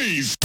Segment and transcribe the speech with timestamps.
[0.00, 0.39] Maze.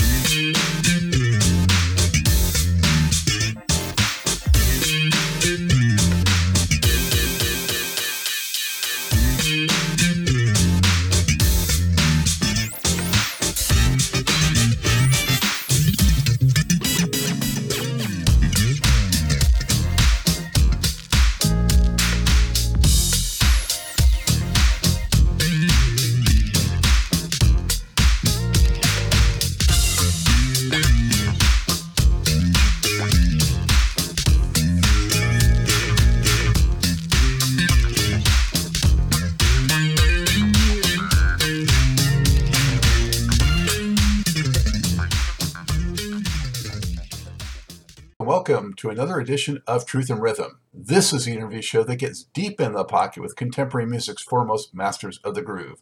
[48.96, 50.62] Another edition of Truth in Rhythm.
[50.74, 54.74] This is the interview show that gets deep in the pocket with contemporary music's foremost
[54.74, 55.82] masters of the groove.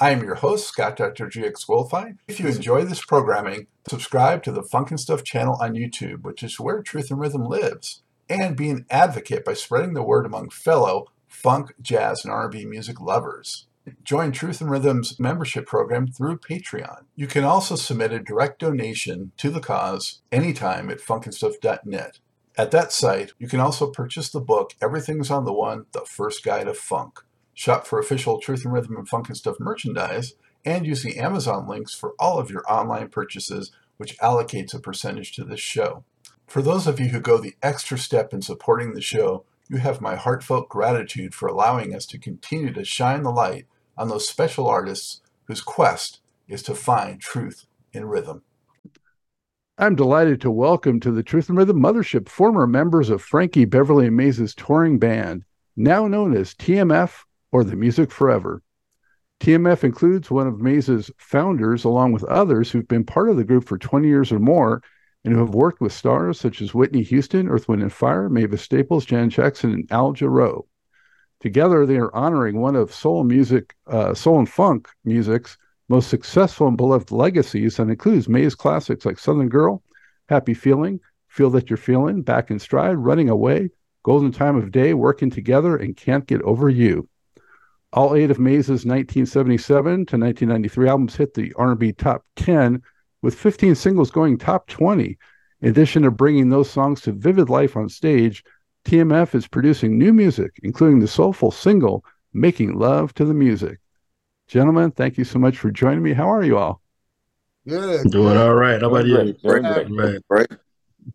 [0.00, 1.28] I am your host, Scott Dr.
[1.28, 2.16] GX Goldfine.
[2.26, 6.42] If you enjoy this programming, subscribe to the Funk and Stuff channel on YouTube, which
[6.42, 10.48] is where Truth in Rhythm lives, and be an advocate by spreading the word among
[10.48, 13.66] fellow funk, jazz, and R&B music lovers.
[14.02, 17.04] Join Truth in Rhythm's membership program through Patreon.
[17.14, 22.20] You can also submit a direct donation to the cause anytime at funknstuff.net.
[22.56, 26.44] At that site, you can also purchase the book Everything's on the One, The First
[26.44, 27.18] Guide of Funk.
[27.52, 31.66] Shop for official Truth in Rhythm and Funk and Stuff merchandise, and use the Amazon
[31.66, 36.04] links for all of your online purchases, which allocates a percentage to this show.
[36.46, 40.00] For those of you who go the extra step in supporting the show, you have
[40.00, 43.66] my heartfelt gratitude for allowing us to continue to shine the light
[43.98, 48.42] on those special artists whose quest is to find truth in rhythm.
[49.76, 54.06] I'm delighted to welcome to the Truth in Rhythm Mothership former members of Frankie Beverly
[54.06, 55.42] and Maze's touring band,
[55.74, 58.62] now known as TMF or The Music Forever.
[59.40, 63.64] TMF includes one of Maze's founders, along with others who've been part of the group
[63.64, 64.80] for 20 years or more
[65.24, 68.62] and who have worked with stars such as Whitney Houston, Earth, Wind, and Fire, Mavis
[68.62, 70.68] Staples, Janet Jackson, and Al Jarreau.
[71.40, 75.58] Together, they are honoring one of soul music, uh, soul and funk music's
[75.88, 79.82] most successful and beloved legacies, and includes Maze classics like Southern Girl,
[80.28, 83.70] Happy Feeling, Feel That You're Feeling, Back in Stride, Running Away,
[84.02, 87.08] Golden Time of Day, Working Together, and Can't Get Over You.
[87.92, 92.82] All eight of Maze's 1977 to 1993 albums hit the R&B top 10,
[93.22, 95.16] with 15 singles going top 20.
[95.60, 98.44] In addition to bringing those songs to vivid life on stage,
[98.84, 103.78] TMF is producing new music, including the soulful single Making Love to the Music.
[104.48, 106.12] Gentlemen, thank you so much for joining me.
[106.12, 106.80] How are you all?
[107.66, 108.10] Good.
[108.10, 108.80] Doing all right.
[108.80, 109.34] How about you?
[109.42, 109.62] Great.
[109.62, 110.20] Man.
[110.28, 110.46] Right.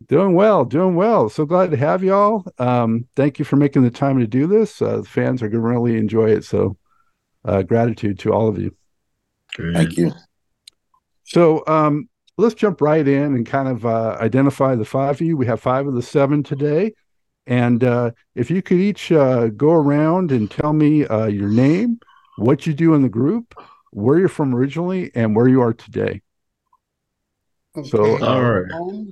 [0.08, 1.30] Doing well, doing well.
[1.30, 2.46] So glad to have you all.
[2.58, 4.82] Um, thank you for making the time to do this.
[4.82, 6.44] Uh, the fans are going to really enjoy it.
[6.44, 6.78] So,
[7.46, 8.76] uh, gratitude to all of you.
[9.56, 9.76] Great.
[9.76, 10.12] Thank you.
[11.24, 15.38] So, um, let's jump right in and kind of uh, identify the five of you.
[15.38, 16.94] We have five of the seven today.
[17.46, 22.00] And uh, if you could each uh, go around and tell me uh, your name,
[22.40, 23.56] what you do in the group,
[23.92, 26.22] where you're from originally, and where you are today.
[27.86, 29.06] So, All right.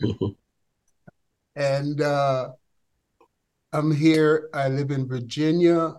[1.58, 2.50] And uh,
[3.72, 4.48] I'm here.
[4.54, 5.94] I live in Virginia.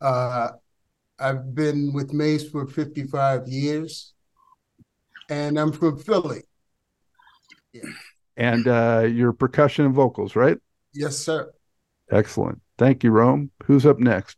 [0.00, 0.48] Uh,
[1.20, 4.12] I've been with Maze for 55 years.
[5.30, 6.42] And I'm from Philly.
[7.72, 7.82] Yeah.
[8.36, 10.58] And uh, your percussion and vocals, right?
[10.92, 11.52] Yes, sir.
[12.10, 12.60] Excellent.
[12.76, 13.50] Thank you, Roame.
[13.66, 14.36] Who's up next?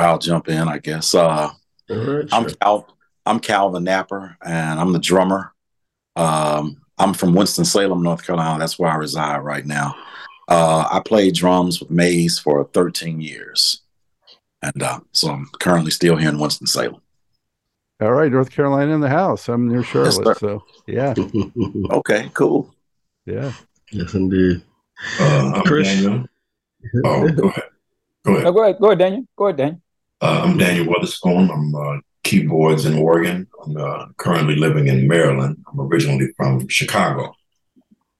[0.00, 1.14] I'll jump in, I guess.
[1.14, 1.50] Uh,
[1.90, 2.28] All right.
[2.32, 2.56] I'm sure.
[2.60, 2.96] Cal-
[3.26, 5.52] I'm Calvin Napper, and I'm the drummer.
[6.16, 8.58] Um, I'm from Winston Salem, North Carolina.
[8.58, 9.94] That's where I reside right now.
[10.48, 13.82] Uh, I played drums with Maze for 13 years,
[14.62, 17.00] and uh, so I'm currently still here in Winston Salem.
[18.00, 19.48] All right, North Carolina in the house.
[19.48, 20.14] I'm near Charlotte.
[20.14, 20.34] sir.
[20.34, 21.14] so, yeah,
[21.90, 22.74] Okay, cool.
[23.26, 23.52] yeah.
[23.92, 24.62] yes, indeed.
[25.20, 25.86] Uh, I'm Chris?
[25.86, 26.26] Daniel.
[27.04, 27.62] Oh, go ahead.
[28.24, 28.44] Go ahead.
[28.44, 29.24] No, go ahead, go ahead, Daniel.
[29.36, 29.80] Go ahead, Daniel.
[30.22, 31.50] Uh, I'm Daniel Weatherspoon.
[31.50, 33.46] I'm uh, keyboards in organ.
[33.64, 35.64] I'm uh, currently living in Maryland.
[35.66, 37.34] I'm originally from Chicago,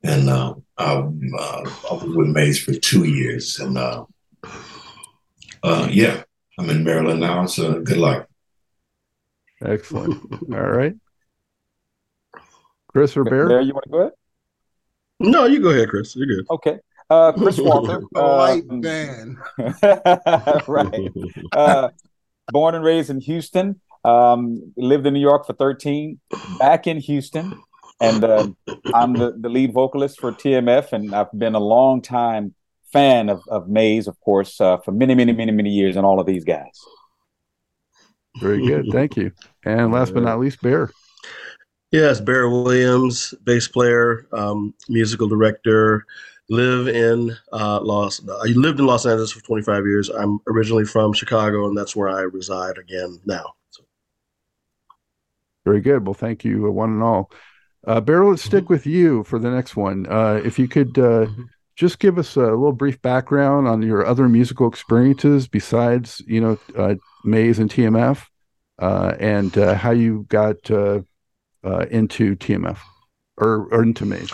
[0.02, 3.58] and uh, I, uh, I was with Maze for two years.
[3.58, 4.06] And uh,
[5.62, 6.23] uh, yeah,
[6.58, 7.43] I'm in Maryland now.
[7.43, 8.25] It's a good life.
[9.62, 10.23] Excellent.
[10.55, 10.94] All right.
[12.88, 13.46] Chris or Bear?
[13.46, 14.12] Bear, you want to go ahead?
[15.20, 16.17] No, you go ahead, Chris.
[16.17, 16.46] You're good.
[16.50, 16.79] Okay.
[17.10, 18.02] Uh, Chris Walker.
[18.14, 19.36] A light um, band.
[20.68, 21.10] right.
[21.52, 21.88] Uh,
[22.48, 23.80] born and raised in Houston.
[24.04, 26.20] Um, lived in New York for 13.
[26.58, 27.60] Back in Houston.
[28.00, 28.48] And uh,
[28.94, 30.92] I'm the, the lead vocalist for TMF.
[30.92, 32.54] And I've been a long time
[32.92, 36.20] fan of, of Maze, of course, uh, for many, many, many, many years and all
[36.20, 36.80] of these guys.
[38.40, 38.86] Very good.
[38.92, 39.32] Thank you.
[39.64, 40.90] And last but not least, Bear.
[41.90, 46.06] Yes, Bear Williams, bass player, um, musical director.
[46.50, 48.20] Live in uh, Los.
[48.29, 50.08] I lived in Los Angeles for 25 years.
[50.08, 53.55] I'm originally from Chicago, and that's where I reside again now.
[53.70, 53.85] So.
[55.64, 56.05] Very good.
[56.05, 57.31] Well, thank you, uh, one and all.
[57.87, 58.73] Uh, Bear, let's stick Mm-hmm.
[58.73, 60.06] with you for the next one.
[60.11, 61.47] Uh, if you could uh, Mhm.
[61.76, 66.58] just give us a little brief background on your other musical experiences besides, you know,
[66.76, 68.26] uh, Maze and TMF,
[68.81, 71.03] uh, and uh, how you got uh,
[71.62, 72.81] uh, into TMF
[73.37, 74.32] or, or into Maze.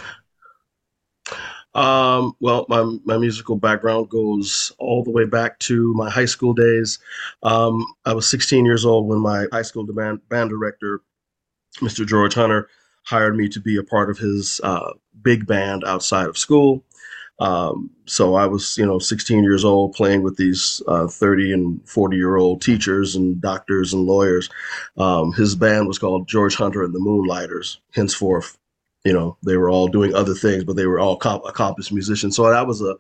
[1.77, 6.55] Um, well, my my musical background goes all the way back to my high school
[6.55, 6.99] days.
[7.43, 11.03] Um, I was 16 years old when my high school band band director,
[11.81, 12.07] Mr.
[12.07, 12.71] George Hunter,
[13.05, 16.83] hired me to be a part of his uh, big band outside of school.
[17.41, 21.89] Um, so I was, you know, 16 years old playing with these uh, 30 and
[21.89, 24.49] 40 year old teachers and doctors and lawyers.
[24.97, 27.81] Um, his band was called George Hunter and the Moonlighters.
[27.93, 28.57] Henceforth,
[29.07, 32.35] you know, they were all doing other things, but they were all comp- accomplished musicians.
[32.35, 32.97] So that was a,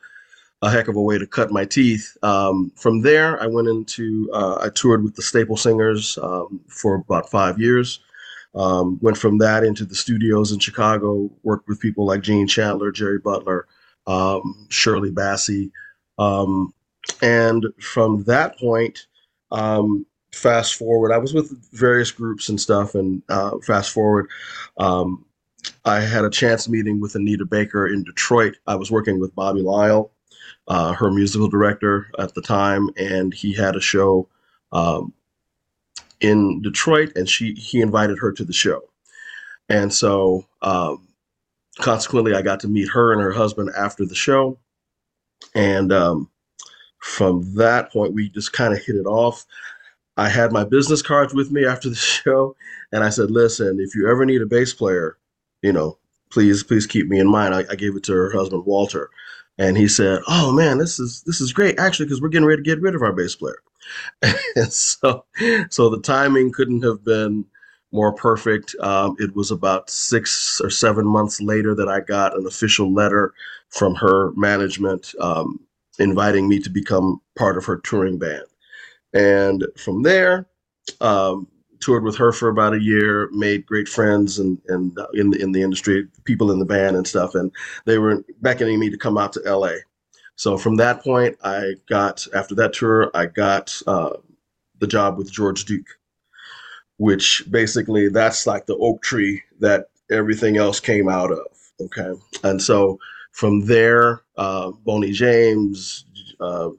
[0.62, 2.17] a heck of a way to cut my teeth.
[2.23, 6.94] Um, from there, I went into, uh, I toured with the Staple Singers um, for
[6.94, 7.99] about five years.
[8.55, 12.93] Um, went from that into the studios in Chicago, worked with people like Gene Chandler,
[12.93, 13.67] Jerry Butler,
[14.06, 15.73] um, Shirley Bassey.
[16.19, 16.73] Um,
[17.20, 19.09] and from that point,
[19.50, 22.94] um, fast forward, I was with various groups and stuff.
[22.94, 24.29] And uh, fast forward,
[24.79, 25.25] um,
[25.85, 28.57] I had a chance meeting with Anita Baker in Detroit.
[28.67, 30.11] I was working with Bobby Lyle,
[30.69, 34.29] uh, her musical director at the time, and he had a show
[34.73, 35.13] um,
[36.21, 38.83] in Detroit, and she he invited her to the show.
[39.69, 41.09] And so, um,
[41.79, 44.59] consequently, I got to meet her and her husband after the show.
[45.55, 46.31] And um,
[46.99, 49.45] from that point, we just kind of hit it off.
[50.17, 52.57] I had my business cards with me after the show,
[52.93, 55.19] and I said, "Listen, if you ever need a bass player,
[55.62, 55.99] you know,
[56.31, 59.11] please, please keep me in mind." I, I gave it to her husband Walter,
[59.58, 62.62] and he said, "Oh man, this is this is great, actually, because we're getting ready
[62.62, 63.58] to get rid of our bass player."
[64.56, 65.25] and so,
[65.70, 67.44] so the timing couldn't have been
[67.93, 68.75] more perfect.
[68.81, 73.32] Um, it was about six or seven months later that I got an official letter
[73.69, 75.61] from her management um,
[75.99, 78.44] inviting me to become part of her touring band.
[79.14, 80.47] And from there,
[81.00, 81.47] um,
[81.81, 85.40] toured with her for about a year, made great friends and and uh, in the
[85.43, 87.50] in the industry, people in the band and stuff, and
[87.84, 89.75] they were beckoning me to come out to LA.
[90.37, 94.17] So from that point, I got after that tour, I got uh,
[94.78, 95.88] the job with George Duke,
[96.99, 101.46] which basically that's like the oak tree that everything else came out of.
[101.81, 102.12] Okay,
[102.43, 102.99] and so
[103.32, 106.06] from there, uh, Boney James,
[106.40, 106.70] uh,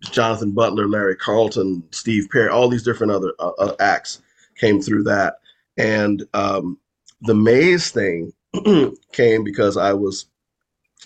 [0.00, 4.20] Jonathan Butler, Larry Carlton, Steve Perry, all these different other uh, uh, acts
[4.58, 5.36] came through that,
[5.76, 6.78] and um,
[7.22, 8.32] the Maze thing
[9.12, 10.26] came because I was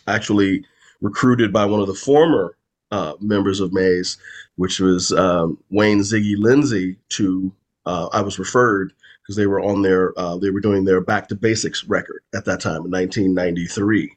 [0.07, 0.65] actually
[1.01, 2.57] recruited by one of the former
[2.91, 4.19] uh, members of Maze,
[4.57, 6.97] which was um, Wayne Ziggy Lindsey.
[7.11, 7.53] To
[7.87, 11.29] uh, I was referred because they were on their uh, they were doing their Back
[11.29, 14.13] to Basics record at that time in 1993,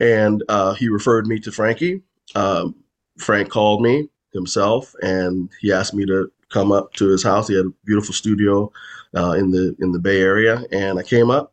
[0.00, 2.02] and uh, he referred me to Frankie.
[2.34, 2.74] Um,
[3.18, 7.48] Frank called me himself, and he asked me to come up to his house.
[7.48, 8.72] He had a beautiful studio
[9.16, 11.52] uh, in the in the Bay Area, and I came up,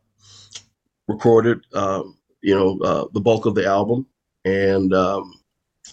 [1.08, 4.06] recorded, um, you know, uh, the bulk of the album,
[4.44, 5.34] and um,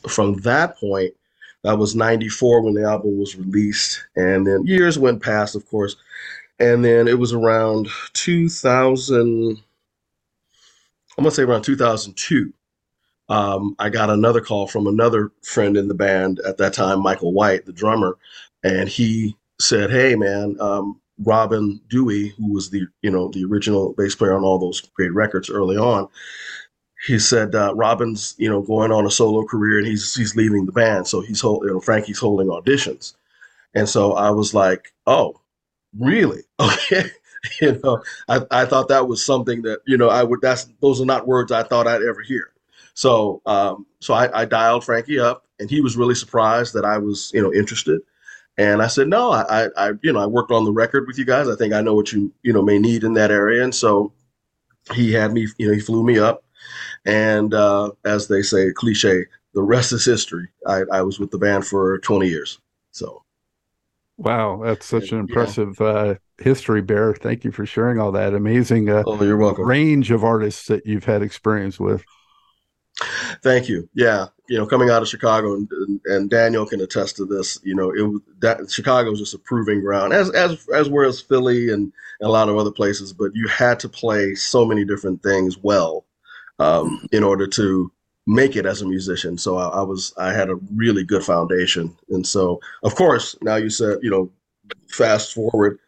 [0.09, 1.13] from that point,
[1.63, 5.97] that was '94 when the album was released, and then years went past, of course,
[6.59, 9.63] and then it was around 2000.
[11.19, 12.53] I'm gonna say around 2002
[13.33, 17.33] um, I got another call from another friend in the band at that time, Michael
[17.33, 18.19] White, the drummer,
[18.63, 23.95] and he said, "Hey, man, um, Robin Duhe, who was the you know the original
[23.97, 26.09] bass player on all those great records early on,
[27.07, 30.67] he said uh, Robin's you know going on a solo career and he's he's leaving
[30.67, 33.15] the band, so he's holding you know Frankie's holding auditions,
[33.75, 35.41] and so I was like, oh,
[35.99, 36.43] really?
[36.61, 37.11] Okay."
[37.61, 40.41] you know, I, I thought that was something that you know I would.
[40.43, 42.52] That's those are not words I thought I'd ever hear.
[42.95, 46.99] So, um, so I, I, dialed Frankie up, and he was really surprised that I
[46.99, 48.01] was, you know, interested.
[48.59, 51.25] And I said, no, I, I, you know, I worked on the record with you
[51.25, 51.49] guys.
[51.49, 53.65] I think I know what you, you know, may need in that area.
[53.65, 54.13] And so
[54.95, 56.45] he had me, you know, he flew me up,
[57.05, 60.49] and uh, as they say, cliche, the rest is history.
[60.67, 62.59] I, I was with the band for 20 years.
[62.91, 63.23] So.
[64.19, 65.87] Wow, that's such an impressive yeah.
[65.87, 67.15] uh, history, Bear.
[67.15, 69.67] Thank you for sharing all that amazing uh, oh, you're welcome.
[69.67, 72.05] range of artists that you've had experience with.
[73.43, 73.89] Thank you.
[73.95, 77.59] Yeah, you know, coming out of Chicago, and, and Daniel can attest to this.
[77.63, 81.71] You know, it that Chicago was just a proving ground, as as as whereas Philly
[81.71, 83.13] and, and a lot of other places.
[83.13, 86.05] But you had to play so many different things well
[86.59, 87.91] um, in order to
[88.27, 89.37] make it as a musician.
[89.39, 93.57] So I, I was I had a really good foundation, and so of course now
[93.57, 94.31] you said you know,
[94.89, 95.79] fast forward,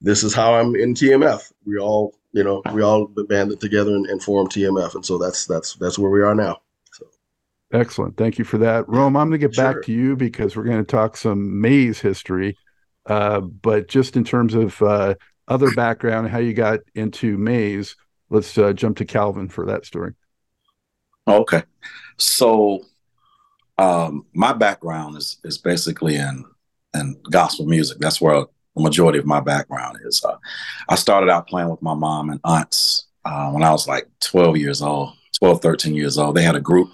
[0.00, 1.52] this is how I'm in TMF.
[1.64, 5.46] We all you know, we all banded together and, and formed TMF, and so that's
[5.46, 6.60] that's that's where we are now.
[6.92, 7.06] So.
[7.72, 9.16] Excellent, thank you for that, Roame.
[9.16, 9.72] I'm going to get sure.
[9.72, 12.58] back to you because we're going to talk some Maze history,
[13.06, 15.14] uh, but just in terms of uh,
[15.46, 17.94] other background, how you got into Maze,
[18.30, 20.14] let's uh, jump to Calvin for that story.
[21.28, 21.62] Okay,
[22.16, 22.80] so
[23.78, 26.44] um, my background is is basically in
[26.94, 27.98] in gospel music.
[28.00, 28.46] That's where
[28.76, 30.24] the majority of my background is.
[30.24, 30.36] Uh,
[30.88, 34.56] I started out playing with my mom and aunts uh, when I was like 12
[34.56, 36.36] years old, 12, 13 years old.
[36.36, 36.90] They had a group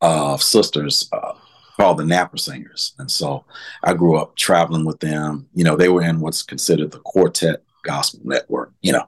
[0.00, 1.34] of sisters uh,
[1.76, 2.94] called the Napper Singers.
[2.98, 3.44] And so
[3.82, 5.48] I grew up traveling with them.
[5.54, 9.06] You know, they were in what's considered the Quartet Gospel Network, you know.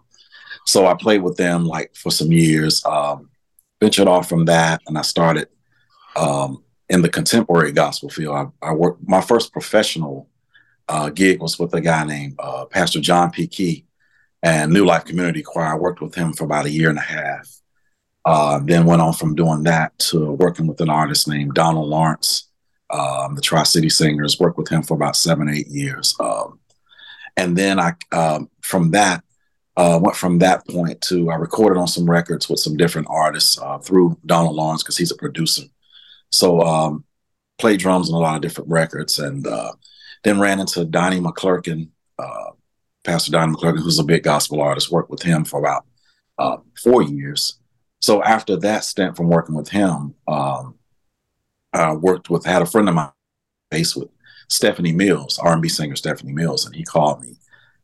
[0.66, 3.28] So I played with them like for some years, um,
[3.80, 5.48] ventured off from that, and I started
[6.16, 8.52] um, in the contemporary gospel field.
[8.62, 10.28] I, I worked, my first professional
[10.88, 13.46] uh, gig was with a guy named uh, Pastor John P.
[13.46, 13.86] Kee
[14.42, 15.66] and New Life Community Choir.
[15.66, 17.48] I worked with him for about a year and a half.
[18.26, 22.48] Uh, then went on from doing that to working with an artist named Donald Lawrence,
[22.90, 24.40] um, the Tri City Singers.
[24.40, 26.14] Worked with him for about seven, eight years.
[26.20, 26.58] Um,
[27.36, 29.24] and then I, um, from that,
[29.76, 33.58] uh, went from that point to I recorded on some records with some different artists
[33.60, 35.64] uh, through Donald Lawrence because he's a producer.
[36.30, 37.04] So um,
[37.58, 39.72] played drums on a lot of different records and uh,
[40.24, 41.88] then ran into Donnie McClurkin,
[42.18, 42.50] uh,
[43.04, 44.90] Pastor Donnie McClurkin, who's a big gospel artist.
[44.90, 45.84] Worked with him for about
[46.38, 47.58] uh, four years.
[48.00, 50.74] So after that stint from working with him, um,
[51.72, 53.10] I worked with had a friend of mine
[53.70, 54.08] based with
[54.48, 57.36] Stephanie Mills, R&B singer Stephanie Mills, and he called me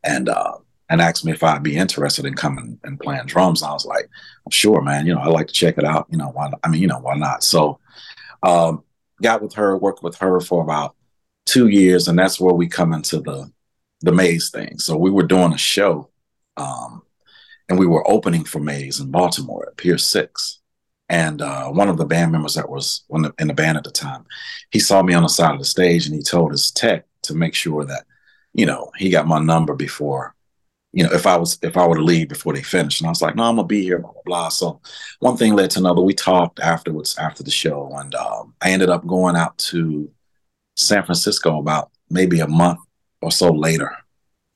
[0.04, 0.56] and uh,
[0.88, 3.62] and asked me if I'd be interested in coming and playing drums.
[3.62, 4.08] And I was like,
[4.44, 5.06] I'm sure, man.
[5.06, 6.06] You know, I'd like to check it out.
[6.10, 6.50] You know, why?
[6.62, 7.42] I mean, you know, why not?
[7.44, 7.78] So,
[8.42, 8.82] um,
[9.22, 10.96] got with her, worked with her for about
[11.50, 13.50] two years, and that's where we come into the
[14.02, 14.78] the Maze thing.
[14.78, 16.08] So we were doing a show,
[16.56, 17.02] um,
[17.68, 20.58] and we were opening for Maze in Baltimore at Pier Six.
[21.08, 24.24] And uh, one of the band members that was in the band at the time,
[24.70, 27.34] he saw me on the side of the stage, and he told his tech to
[27.34, 28.04] make sure that,
[28.52, 30.34] you know, he got my number before
[30.92, 33.00] you know, if I was if I were to leave before they finished.
[33.00, 34.48] And I was like, no, I'm gonna be here, blah blah blah.
[34.48, 34.80] So
[35.20, 36.02] one thing led to another.
[36.02, 40.10] We talked afterwards after the show, and um, I ended up going out to
[40.80, 42.80] San Francisco about maybe a month
[43.22, 43.96] or so later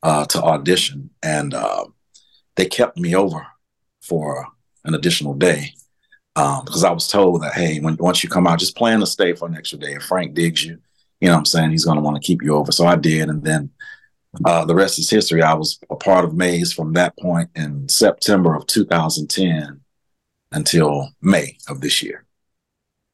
[0.03, 1.85] uh, to audition, and uh,
[2.55, 3.45] they kept me over
[4.01, 4.47] for
[4.83, 5.73] an additional day
[6.35, 9.05] because um, I was told that hey, when once you come out, just plan to
[9.05, 9.93] stay for an extra day.
[9.93, 10.79] If Frank digs you,
[11.21, 12.71] you know, what I'm saying he's going to want to keep you over.
[12.71, 13.69] So I did, and then
[14.43, 15.41] uh, the rest is history.
[15.41, 19.79] I was a part of Maze from that point in September of 2010
[20.51, 22.25] until May of this year,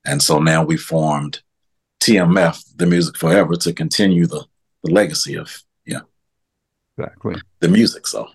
[0.06, 1.42] and so now we formed
[2.02, 4.46] TMF, the music forever, to continue the
[4.84, 6.02] the legacy of yeah,
[6.98, 8.08] exactly the music.
[8.08, 8.28] So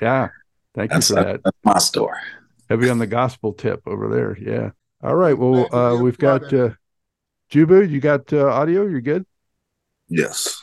[0.00, 0.28] yeah,
[0.74, 1.40] thank you for that.
[1.44, 2.18] That's my story.
[2.68, 4.36] Heavy on the gospel tip over there.
[4.38, 4.70] Yeah.
[5.02, 5.36] All right.
[5.36, 6.70] Well, uh, we've got uh,
[7.50, 7.88] Jubu.
[7.88, 8.86] You got uh, audio.
[8.86, 9.24] You're good.
[10.08, 10.60] Yes.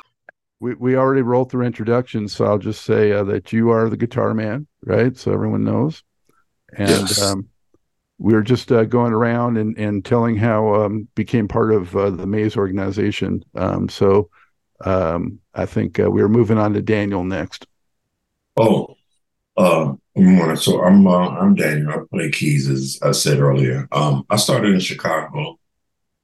[0.59, 3.97] We we already rolled through introductions, so I'll just say uh, that you are the
[3.97, 5.15] guitar man, right?
[5.15, 6.03] So everyone knows.
[6.75, 7.21] And yes.
[7.21, 7.49] um,
[8.17, 12.09] we were just uh, going around and, and telling how um, became part of uh,
[12.09, 13.43] the Maze organization.
[13.55, 14.29] Um, so
[14.81, 17.67] um, I think uh, we are moving on to Daniel next.
[18.57, 18.95] Oh,
[19.57, 20.55] uh, good morning.
[20.55, 21.91] So I'm uh, I'm Daniel.
[21.91, 23.87] I play keys, as I said earlier.
[23.91, 25.59] Um, I started in Chicago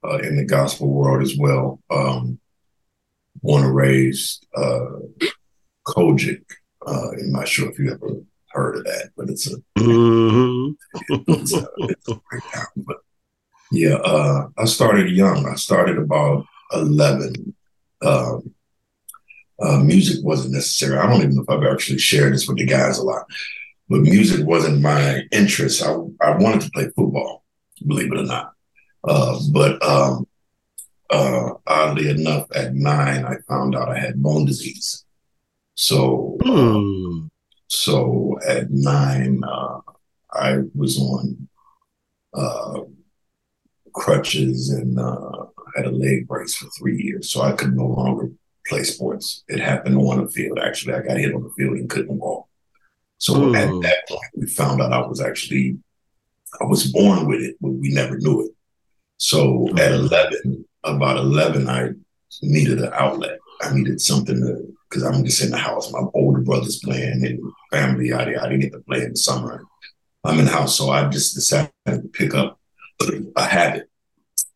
[0.04, 1.82] uh, in the gospel world as well.
[1.90, 2.40] Um,
[3.42, 4.86] born and raised uh,
[5.88, 6.44] COGIC.
[6.88, 8.22] I'm not sure if you ever
[8.54, 10.74] heard of that, but it's a, mm-hmm.
[11.28, 12.66] it's, a it's a breakdown.
[12.78, 12.98] But
[13.72, 15.48] yeah, uh, I started young.
[15.48, 17.56] I started about eleven.
[18.02, 18.54] Um,
[19.62, 20.98] uh, music wasn't necessary.
[20.98, 23.26] I don't even know if I've actually shared this with the guys a lot,
[23.90, 25.84] but music wasn't my interest.
[25.84, 25.92] I
[26.22, 27.44] I wanted to play football,
[27.86, 28.54] believe it or not.
[29.04, 30.28] Uh, but um,
[31.10, 35.06] uh, oddly enough, at nine, I found out I had bone disease.
[35.76, 37.31] So, mm.
[37.72, 39.80] So at nine, uh,
[40.34, 41.48] I was on
[42.34, 42.82] uh,
[43.94, 45.46] crutches and uh,
[45.78, 47.32] had a leg brace for three years.
[47.32, 48.30] So I could no longer
[48.68, 49.46] play sports.
[49.48, 50.60] It happened on the field.
[50.60, 52.46] Actually, I got hit on the field and couldn't walk.
[53.20, 55.78] So at that point, we found out I was actually
[56.60, 58.52] I was born with it, but we never knew it.
[59.16, 61.92] So at 11, about 11, I
[62.42, 63.40] needed an outlet.
[63.62, 65.92] I needed something to, because I'm just in the house.
[65.92, 67.40] My older brother's playing and
[67.72, 68.46] family, yada, yada.
[68.46, 69.64] I didn't get to play in the summer.
[70.26, 70.78] I'm in the house.
[70.78, 72.60] So I just decided to pick up
[73.38, 73.90] a habit.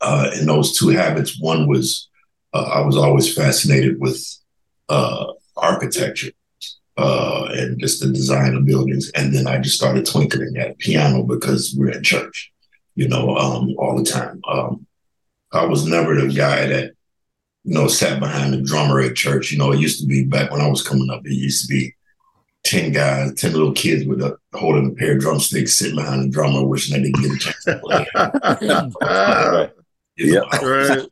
[0.01, 2.09] Uh, and those two habits, one was
[2.53, 4.21] uh, I was always fascinated with
[4.89, 6.31] uh, architecture
[6.97, 9.09] uh, and just the design of buildings.
[9.15, 12.51] And then I just started twinkling at piano because we're in church,
[12.95, 14.41] you know, um, all the time.
[14.47, 14.85] Um,
[15.53, 16.91] I was never the guy that,
[17.65, 19.51] you know, sat behind the drummer at church.
[19.51, 21.73] You know, it used to be back when I was coming up, it used to
[21.73, 21.95] be
[22.63, 26.29] 10 guys, 10 little kids with a holding a pair of drumsticks sitting behind the
[26.29, 28.07] drummer, wishing they didn't get a chance to play.
[28.61, 31.07] you know, I, Right.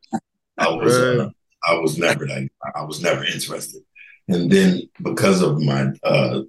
[0.57, 1.29] I was uh,
[1.63, 3.81] I was never that I was never interested.
[4.27, 6.41] And then because of my uh,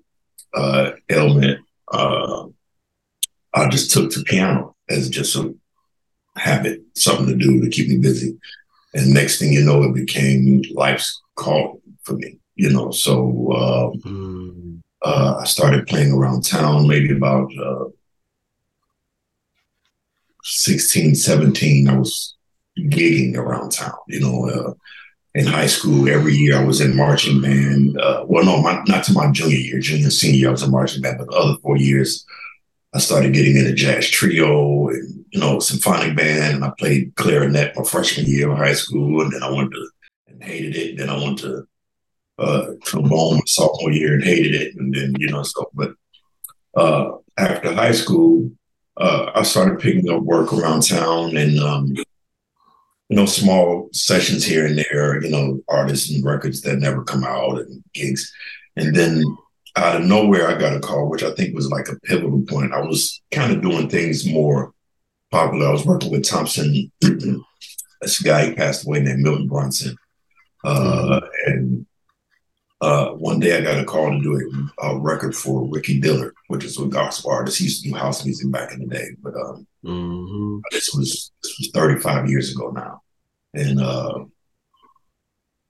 [0.54, 1.60] uh, ailment,
[1.92, 2.46] uh,
[3.54, 5.54] I just took to piano as just a
[6.36, 8.38] habit, something to do to keep me busy.
[8.94, 12.38] And next thing you know, it became life's call for me.
[12.54, 13.12] You know, so
[13.52, 14.80] um, Mm.
[15.04, 17.86] uh, I started playing around town maybe about uh,
[20.42, 21.88] 16, 17.
[21.88, 22.36] I was
[22.78, 24.48] gigging around town, you know.
[24.48, 24.74] Uh,
[25.34, 27.98] in high school, every year I was in marching band.
[28.00, 30.70] Uh, well, no, my, not to my junior year, junior, senior year, I was in
[30.70, 32.24] marching band, but the other four years,
[32.94, 36.54] I started getting into jazz trio and, you know, symphonic band.
[36.54, 39.20] And I played clarinet my freshman year of high school.
[39.20, 39.90] And then I went to,
[40.28, 40.90] and hated it.
[40.90, 41.66] And Then I went to
[42.38, 44.76] uh, trombone my sophomore year and hated it.
[44.76, 45.94] And then, you know, so, but
[46.76, 48.48] uh, after high school,
[48.96, 51.88] uh, I started picking up work around town and, um,
[53.08, 57.24] you know, small sessions here and there, you know, artists and records that never come
[57.24, 58.32] out and gigs.
[58.76, 59.24] And then
[59.76, 62.72] out of nowhere, I got a call, which I think was like a pivotal point.
[62.72, 64.73] I was kind of doing things more
[65.34, 65.66] popular.
[65.68, 69.96] I was working with Thompson, this guy he passed away named Milton Brunson.
[70.64, 71.86] Uh, And
[72.80, 76.34] uh, one day I got a call to do a, a record for Ricky Dillard,
[76.48, 77.58] which is a gospel artist.
[77.58, 80.60] He used to do house music back in the day, but um, Mhm.
[80.70, 83.02] this was this was 35 years ago now.
[83.54, 84.24] And uh,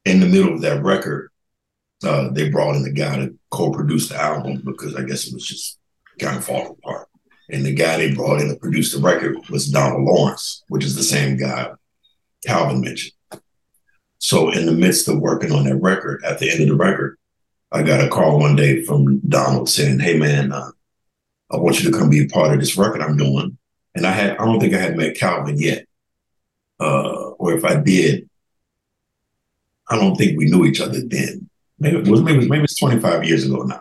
[0.05, 1.31] in the middle of that record,
[2.05, 5.47] uh, they brought in the guy to co-produce the album because I guess it was
[5.47, 5.79] just
[6.21, 7.09] kind of falling apart.
[7.51, 10.97] And the guy they brought in to produce the record was Donald Lawrence, which is
[10.97, 11.71] the same guy
[12.47, 13.13] Calvin mentioned.
[14.19, 17.19] So in the midst of working on that record, at the end of the record,
[17.71, 20.71] I got a call one day from Donald saying, "Hey man, uh,
[21.51, 23.59] I want you to come be a part of this record I'm doing."
[23.95, 25.87] And I had I don't think I had met Calvin yet,
[26.81, 28.29] uh, or if I did,
[29.89, 31.51] I don't think we knew each other then.
[31.79, 33.81] Maybe it was maybe maybe it's 25 years ago now,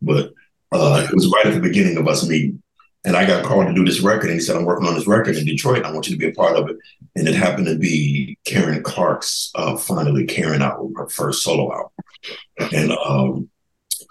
[0.00, 0.32] but
[0.70, 2.61] uh, it was right at the beginning of us meeting.
[3.04, 5.08] And I got called to do this record, and he said, "I'm working on this
[5.08, 5.84] record in Detroit.
[5.84, 6.76] I want you to be a part of it."
[7.16, 12.72] And it happened to be Karen Clark's uh, finally Karen album, her first solo album,
[12.72, 13.50] and um,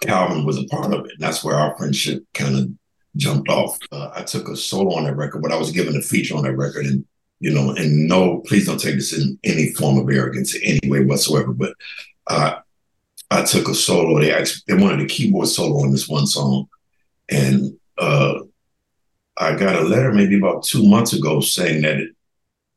[0.02, 1.12] Calvin was a part of it.
[1.12, 2.68] And that's where our friendship kind of
[3.16, 3.78] jumped off.
[3.90, 6.44] Uh, I took a solo on that record, but I was given a feature on
[6.44, 7.04] that record, and
[7.40, 10.90] you know, and no, please don't take this in any form of arrogance in any
[10.90, 11.52] way whatsoever.
[11.52, 11.74] But
[13.32, 14.20] I took a solo.
[14.20, 16.68] They asked, they wanted a keyboard solo on this one song,
[17.30, 18.40] and uh,
[19.36, 22.10] I got a letter maybe about two months ago saying that it,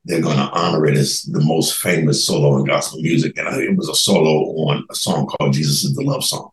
[0.06, 3.62] they're going to honor it as the most famous solo in gospel music, and I,
[3.62, 6.52] it was a solo on a song called "Jesus Is the Love Song."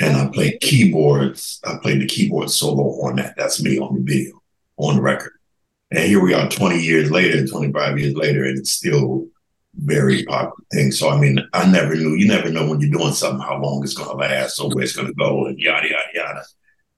[0.00, 1.60] And I played keyboards.
[1.64, 3.34] I played the keyboard solo on that.
[3.36, 4.42] That's me on the video,
[4.76, 5.34] on the record.
[5.92, 9.28] And here we are 20 years later, 25 years later, and it's still
[9.76, 10.90] very popular thing.
[10.90, 12.14] So I mean, I never knew.
[12.14, 14.82] You never know when you're doing something how long it's going to last or where
[14.82, 16.42] it's going to go, and yada yada yada.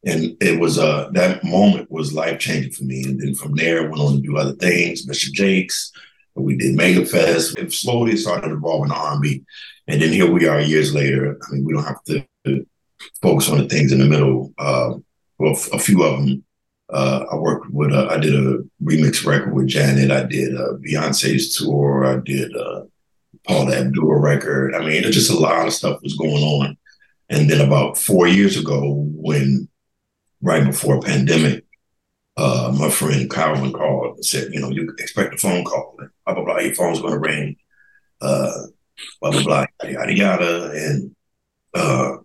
[0.06, 3.02] And it was uh that moment was life changing for me.
[3.04, 5.32] And then from there, I went on to do other things, Mr.
[5.32, 5.92] Jakes.
[6.34, 7.58] We did Mega Fest.
[7.58, 9.42] It slowly started evolving to R&B,
[9.88, 11.38] and then here we are years later.
[11.42, 12.66] I mean, we don't have to
[13.22, 14.52] focus on the things in the middle.
[14.58, 14.94] Uh,
[15.38, 16.44] well, a few of them.
[16.92, 17.92] Uh, I worked with.
[17.92, 20.10] Uh, I did a remix record with Janet.
[20.10, 22.04] I did uh, Beyonce's tour.
[22.04, 22.82] I did uh,
[23.46, 24.74] Paula Abdul record.
[24.74, 26.76] I mean, it's just a lot of stuff was going on.
[27.28, 29.68] And then about four years ago, when
[30.42, 31.64] right before pandemic,
[32.36, 35.96] uh, my friend Calvin called and said, you know, you expect a phone call.
[35.98, 36.58] And blah blah blah.
[36.58, 37.56] Your phone's going to ring.
[38.20, 38.52] Uh,
[39.20, 39.66] blah blah blah.
[39.84, 40.70] Yada yada.
[40.72, 41.16] And
[41.74, 42.16] uh,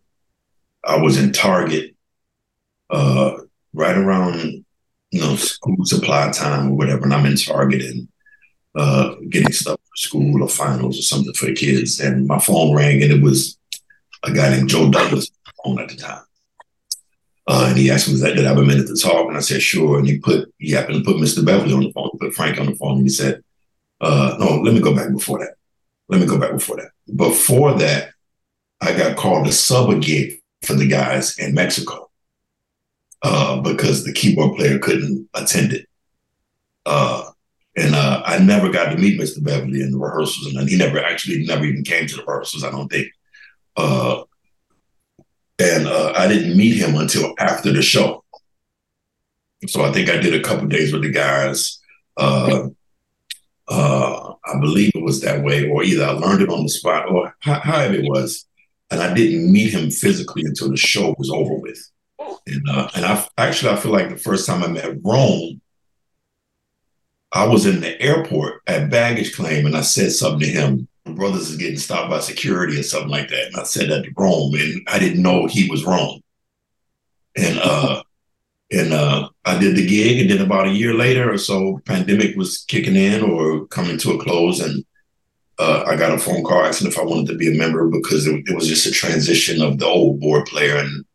[0.83, 1.95] I was in Target
[2.89, 3.37] uh,
[3.73, 4.65] right around
[5.11, 8.07] you know school supply time or whatever, and I'm in Target and
[8.75, 12.75] uh, getting stuff for school or finals or something for the kids, and my phone
[12.75, 13.57] rang and it was
[14.23, 15.29] a guy named Joe Douglas
[15.65, 16.23] on at the time.
[17.51, 19.61] Uh, and he asked me, "Did I have a minute to talk?" And I said,
[19.61, 21.45] "Sure." And he put he happened to put Mr.
[21.45, 23.43] Beverly on the phone, put Frank on the phone, and he said,
[23.99, 25.55] uh, "No, let me go back before that.
[26.07, 26.91] Let me go back before that.
[27.13, 28.13] Before that,
[28.79, 32.09] I got called to sub a gig for the guys in Mexico
[33.21, 35.89] uh, because the keyboard player couldn't attend it.
[36.85, 37.31] Uh,
[37.75, 39.43] and uh, I never got to meet Mr.
[39.43, 42.63] Beverly in the rehearsals, and he never actually never even came to the rehearsals.
[42.63, 43.07] I don't think.
[45.59, 48.23] And uh, I didn't meet him until after the show.
[49.67, 51.79] So I think I did a couple days with the guys.
[52.17, 52.69] Uh,
[53.67, 57.09] uh, I believe it was that way, or either I learned it on the spot,
[57.09, 58.45] or however it was.
[58.89, 61.79] And I didn't meet him physically until the show was over with.
[62.47, 65.61] And uh, and I actually I feel like the first time I met Roame,
[67.31, 70.87] I was in the airport at baggage claim, and I said something to him.
[71.05, 74.11] Brothers is getting stopped by security or something like that, and I said that to
[74.11, 76.21] Roame, and I didn't know he was wrong.
[77.35, 78.03] And uh,
[78.71, 82.35] and uh, I did the gig, and then about a year later or so, pandemic
[82.35, 84.85] was kicking in or coming to a close, and
[85.59, 88.27] uh, I got a phone call asking if I wanted to be a member because
[88.27, 91.05] it, it was just a transition of the old board player and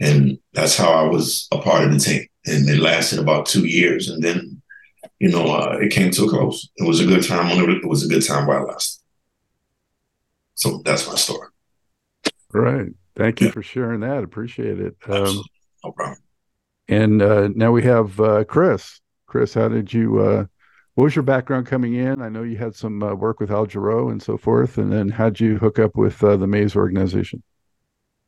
[0.00, 2.26] and that's how I was a part of the team.
[2.46, 4.62] And it lasted about two years, and then,
[5.18, 6.70] you know, uh, it came to a close.
[6.76, 7.58] It was a good time.
[7.58, 8.97] It was a good time while it lasted.
[10.58, 11.48] So that's my story.
[12.52, 12.90] Right.
[13.14, 13.52] Thank you yeah.
[13.52, 14.24] for sharing that.
[14.24, 14.96] Appreciate it.
[15.08, 15.42] Um,
[15.84, 16.18] no problem.
[16.88, 19.00] And uh, now we have uh, Chris.
[19.26, 20.18] Chris, how did you?
[20.18, 20.44] Uh,
[20.94, 22.20] what was your background coming in?
[22.20, 24.78] I know you had some uh, work with Al Jarreau and so forth.
[24.78, 27.44] And then how'd you hook up with uh, the Maze organization?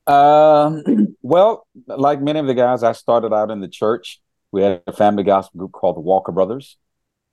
[0.06, 4.20] Um, well, like many of the guys, I started out in the church.
[4.52, 6.76] We had a family gospel group called the Walker Brothers.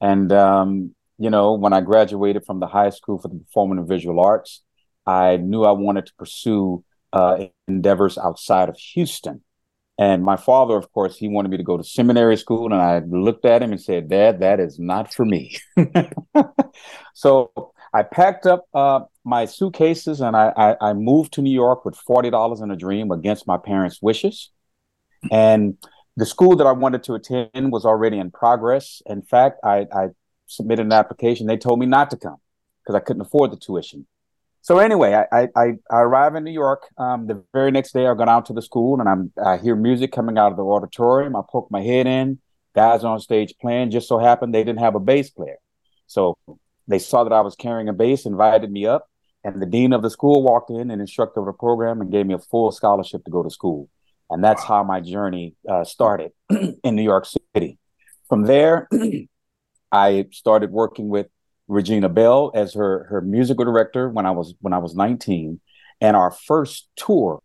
[0.01, 3.87] And, um, you know, when I graduated from the high school for the performing and
[3.87, 4.63] visual arts,
[5.07, 9.41] I knew I wanted to pursue uh, endeavors outside of Houston.
[9.97, 12.65] And my father, of course, he wanted me to go to seminary school.
[12.65, 15.57] And I looked at him and said, Dad, that is not for me.
[17.15, 17.51] so
[17.93, 21.95] I packed up uh, my suitcases and I, I, I moved to New York with
[21.95, 24.51] forty dollars in a dream against my parents' wishes.
[25.31, 25.77] And
[26.15, 29.01] the school that I wanted to attend was already in progress.
[29.05, 30.09] In fact, I, I
[30.45, 31.47] submitted an application.
[31.47, 32.37] They told me not to come
[32.83, 34.05] because I couldn't afford the tuition.
[34.67, 36.87] So anyway, I I, I arrive in New York.
[36.97, 39.77] Um, the very next day, I go out to the school and I'm I hear
[39.77, 41.37] music coming out of the auditorium.
[41.37, 42.39] I poke my head in.
[42.75, 43.91] Guys on stage playing.
[43.91, 45.55] Just so happened they didn't have a bass player,
[46.05, 46.37] so
[46.85, 49.09] they saw that I was carrying a bass, invited me up.
[49.45, 52.33] And the dean of the school walked in and instructed the program and gave me
[52.33, 53.87] a full scholarship to go to school.
[54.29, 57.77] And that's how my journey uh, started in New York City.
[58.27, 58.89] From there,
[59.93, 61.27] I started working with
[61.67, 65.59] Regina Belle as her her musical director when I was when I was 19,
[66.01, 67.41] and our first tour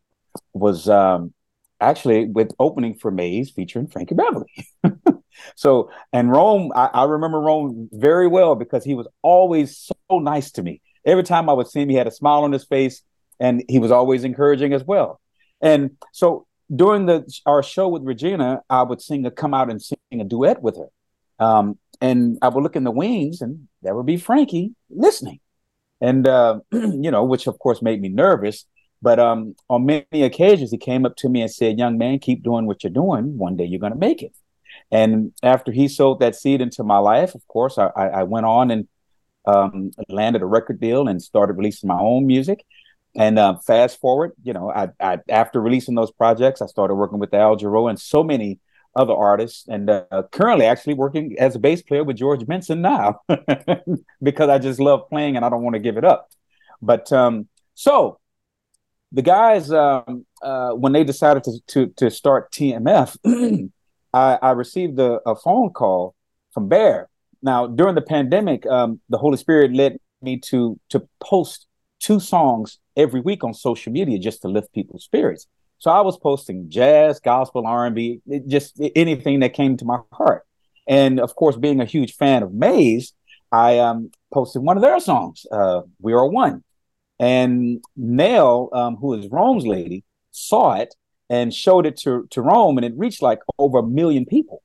[0.53, 1.33] was um,
[1.81, 4.67] actually with opening for Maze featuring Frankie Beverly.
[5.57, 10.53] so and Roame, I, I, remember Roame very well because he was always so nice
[10.53, 13.03] to me every time I would see him, he had a smile on his face
[13.41, 15.21] and he was always encouraging as well.
[15.61, 19.83] And so during the our show with Regina, I would sing a come out and
[19.83, 20.89] sing a duet with her.
[21.45, 25.41] Um, and I would look in the wings and there would be Frankie listening.
[26.01, 28.65] And uh, you know, which of course made me nervous.
[29.01, 32.43] But um, on many occasions, he came up to me and said, "Young man, keep
[32.43, 33.37] doing what you're doing.
[33.37, 34.33] One day you're going to make it."
[34.91, 38.71] And after he sowed that seed into my life, of course, I, I went on
[38.71, 38.89] and
[39.47, 42.65] um, landed a record deal and started releasing my own music.
[43.15, 47.19] And uh, fast forward, you know, I, I, after releasing those projects, I started working
[47.19, 48.59] with Al Jarreau and so many
[48.95, 53.21] other artists, and uh, currently actually working as a bass player with George Benson now
[54.23, 56.31] because I just love playing and I don't want to give it up.
[56.81, 58.19] But um, so
[59.13, 63.17] the guys, um, uh, when they decided to to, to start TMF,
[64.15, 66.15] I, I, received a, a phone call
[66.53, 67.09] from Bear
[67.43, 71.67] now, during the pandemic, um, the Holy Spirit led me to to post
[71.99, 75.47] two songs every week on social media just to lift people's spirits.
[75.83, 79.99] So I was posting jazz, gospel, R and B, just anything that came to my
[80.13, 80.47] heart.
[80.87, 83.13] And of course, being a huge fan of Maze,
[83.51, 86.63] I um, posted one of their songs, uh, "We Are One."
[87.19, 90.95] And Nell, um, who is Roame's lady, saw it
[91.29, 94.63] and showed it to to Roame, and it reached like over a million people.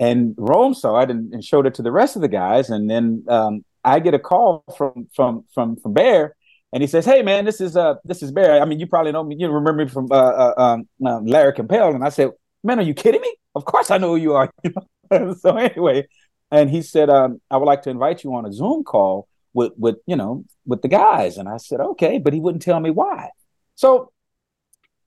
[0.00, 2.70] And Roame saw it and, and, showed it to the rest of the guys.
[2.70, 6.34] And then um, I get a call from from from from Bear,
[6.76, 8.60] and he says, "Hey man, this is uh this is Bear.
[8.60, 9.34] I mean, you probably know me.
[9.38, 12.82] You remember me from uh, uh um, um, Larry Compel." And I said, "Man, are
[12.82, 13.34] you kidding me?
[13.54, 14.52] Of course I know who you are."
[15.38, 16.06] so anyway,
[16.50, 19.72] and he said, um, "I would like to invite you on a Zoom call with
[19.78, 22.90] with you know with the guys." And I said, "Okay," but he wouldn't tell me
[22.90, 23.30] why.
[23.74, 24.12] So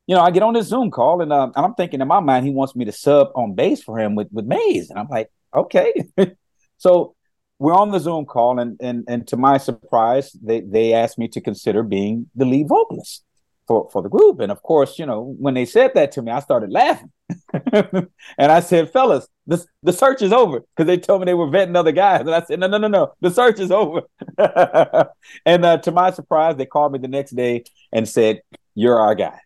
[0.08, 2.20] you know, I get on this Zoom call and, uh, and I'm thinking in my
[2.20, 4.90] mind, he wants me to sub on bass for him with, with Maze.
[4.90, 5.94] And I'm like, okay.
[6.78, 7.14] so
[7.60, 11.28] we're on the Zoom call and, and, and to my surprise, they, they asked me
[11.30, 13.24] to consider being the lead vocalist
[13.68, 14.40] for, for the group.
[14.40, 17.12] And of course, you know, when they said that to me, I started laughing.
[17.54, 21.48] and I said, fellas, this, the search is over because they told me they were
[21.48, 22.22] vetting other guys.
[22.22, 24.02] And I said, no, no, no, no, the search is over.
[25.46, 28.42] and uh, to my surprise, they called me the next day and said,
[28.74, 29.40] you're our guy.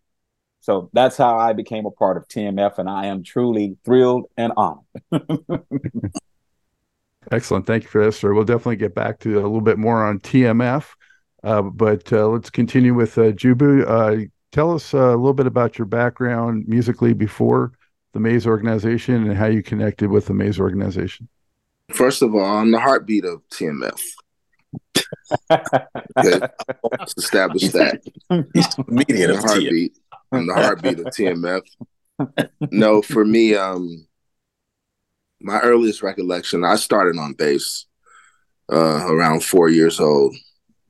[0.61, 4.53] So that's how I became a part of TMF, and I am truly thrilled and
[4.55, 4.85] honored.
[7.33, 7.65] Excellent.
[7.65, 8.31] Thank you for that, sir.
[8.31, 10.85] We'll definitely get back to a little bit more on TMF,
[11.43, 13.87] uh, but uh, let's continue with uh, Jubu.
[13.87, 17.71] Uh, tell us uh, a little bit about your background musically before
[18.13, 21.27] the Maze organization and how you connected with the Maze organization.
[21.91, 23.99] First of all, I'm the heartbeat of TMF.
[25.51, 26.47] okay.
[26.91, 27.99] Let's establish that.
[28.53, 29.97] He's the heartbeat.
[30.31, 31.61] I'm the heartbeat of TMF.
[32.71, 34.05] No, for me, um,
[35.43, 37.85] my earliest recollection, I started on bass
[38.71, 40.35] uh, around four years old,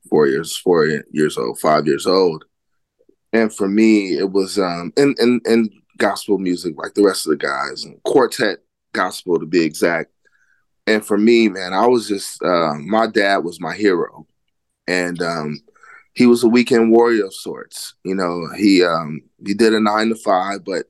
[0.08, 2.44] four years, four years old, five years old.
[3.32, 5.14] And for me, it was um in,
[5.44, 8.58] in, gospel music like the rest of the guys, and quartet
[8.92, 10.10] gospel to be exact.
[10.86, 14.26] And for me, man, I was just uh, my dad was my hero.
[14.86, 15.60] And um
[16.14, 17.94] he was a weekend warrior of sorts.
[18.04, 20.86] You know, he um he did a nine to five, but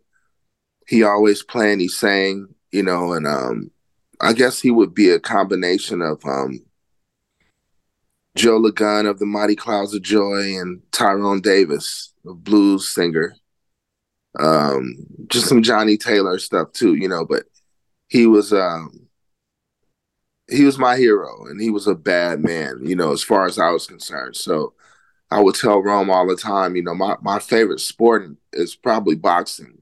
[0.87, 3.71] he always planned, he sang, you know, and um
[4.21, 6.65] I guess he would be a combination of um
[8.37, 13.37] Joe Ligon of the Mighty Clouds of Joy and Tyrone Davis, a blues singer.
[14.37, 17.45] Um, just some Johnnie Taylor stuff too, you know, but
[18.09, 19.09] he was um
[20.51, 23.59] he was my hero and he was a bad man, you know, as far as
[23.59, 24.37] I was concerned.
[24.37, 24.75] So
[25.31, 29.15] I would tell Roame all the time, you know, my, my favorite sport is probably
[29.15, 29.79] boxing.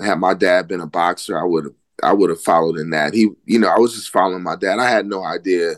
[0.00, 3.14] Had my dad been a boxer, I would have I would have followed in that.
[3.14, 4.78] He, you know, I was just following my dad.
[4.78, 5.74] I had no idea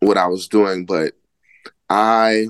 [0.00, 1.14] what I was doing, but
[1.88, 2.46] I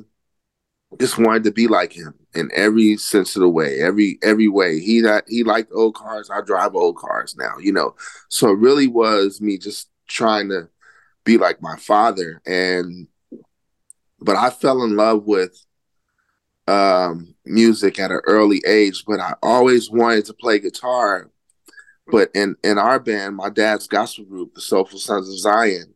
[0.99, 4.81] just wanted to be like him in every sense of the way, every every way.
[4.81, 6.31] He that he liked old cars.
[6.31, 7.95] I drive old cars now, you know.
[8.29, 10.69] So it really was me just trying to
[11.25, 13.09] be like my father, and
[14.21, 15.65] but I fell in love with
[16.67, 19.05] um, music at an early age.
[19.07, 21.31] But I always wanted to play guitar.
[22.11, 25.95] But in in our band, my dad's gospel group, the Soulful Sons of Zion,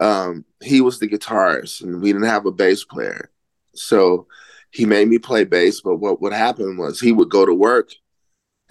[0.00, 3.30] um, he was the guitarist, and we didn't have a bass player.
[3.74, 4.26] So
[4.70, 5.80] he made me play bass.
[5.80, 7.90] But what would happen was he would go to work,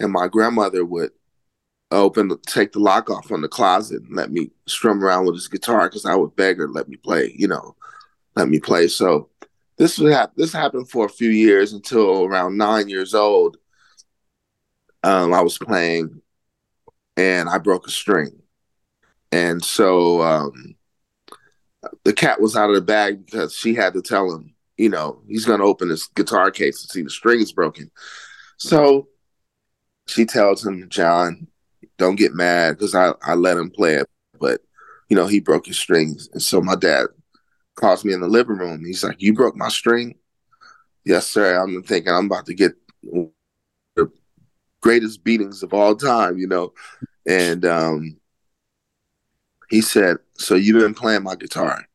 [0.00, 1.10] and my grandmother would
[1.90, 5.48] open take the lock off on the closet and let me strum around with his
[5.48, 7.76] guitar because I would beg her let me play, you know,
[8.36, 8.88] let me play.
[8.88, 9.30] So
[9.78, 13.56] this was hap- this happened for a few years until around nine years old.
[15.02, 16.20] Um, I was playing,
[17.18, 18.30] and I broke a string,
[19.32, 20.76] and so um,
[22.04, 25.20] the cat was out of the bag because she had to tell him, you know,
[25.28, 27.90] he's going to open his guitar case and see the string is broken.
[28.56, 29.08] So
[30.06, 31.48] she tells him, John,
[31.98, 34.06] don't get mad because I, I let him play it,
[34.40, 34.60] but
[35.08, 36.28] you know, he broke his strings.
[36.32, 37.06] And so my dad
[37.74, 38.84] calls me in the living room.
[38.84, 40.16] He's like, You broke my string?
[41.04, 41.58] Yes, sir.
[41.58, 44.10] I'm thinking I'm about to get the
[44.80, 46.72] greatest beatings of all time, you know.
[47.28, 48.18] And um
[49.70, 51.86] he said, So you've been playing my guitar?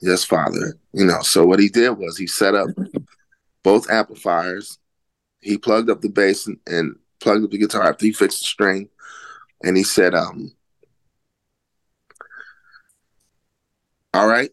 [0.00, 0.78] Yes, father.
[0.92, 2.68] You know, so what he did was he set up
[3.62, 4.78] both amplifiers.
[5.40, 8.46] He plugged up the bass and, and plugged up the guitar after he fixed the
[8.46, 8.88] string.
[9.62, 10.52] And he said, um,
[14.14, 14.50] all right,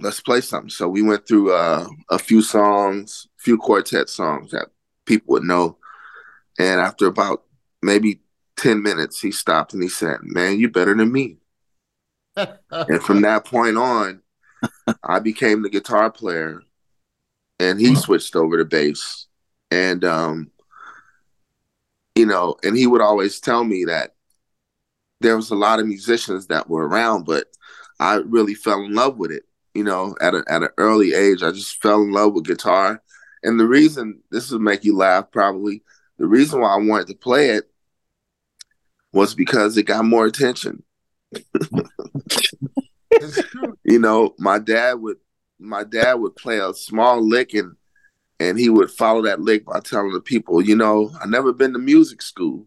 [0.00, 0.70] let's play something.
[0.70, 4.68] So we went through uh, a few songs, few quartet songs that
[5.06, 5.78] people would know.
[6.58, 7.42] And after about
[7.82, 8.20] maybe
[8.56, 11.38] 10 minutes, he stopped and he said, Man, you're better than me.
[12.36, 14.22] and from that point on,
[15.02, 16.62] I became the guitar player
[17.60, 19.26] and he switched over to bass.
[19.70, 20.50] And, um,
[22.14, 24.14] you know, and he would always tell me that
[25.20, 27.46] there was a lot of musicians that were around, but
[27.98, 29.44] I really fell in love with it.
[29.74, 33.02] You know, at a, at an early age, I just fell in love with guitar.
[33.42, 35.82] And the reason this will make you laugh, probably
[36.18, 37.68] the reason why I wanted to play it
[39.14, 40.82] was because it got more attention.
[43.84, 45.18] you know, my dad would
[45.58, 47.76] my dad would play a small lick and
[48.40, 51.72] and he would follow that lick by telling the people, you know, I never been
[51.72, 52.66] to music school,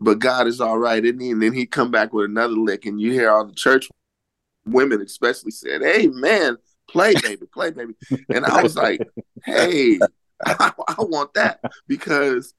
[0.00, 1.32] but God is all right, isn't he?
[1.32, 3.88] And then he'd come back with another lick, and you hear all the church
[4.64, 6.56] women, especially, said, "Hey, man,
[6.88, 7.94] play, baby, play, baby,"
[8.32, 9.02] and I was like,
[9.44, 10.06] "Hey." I,
[10.88, 12.54] I I want that because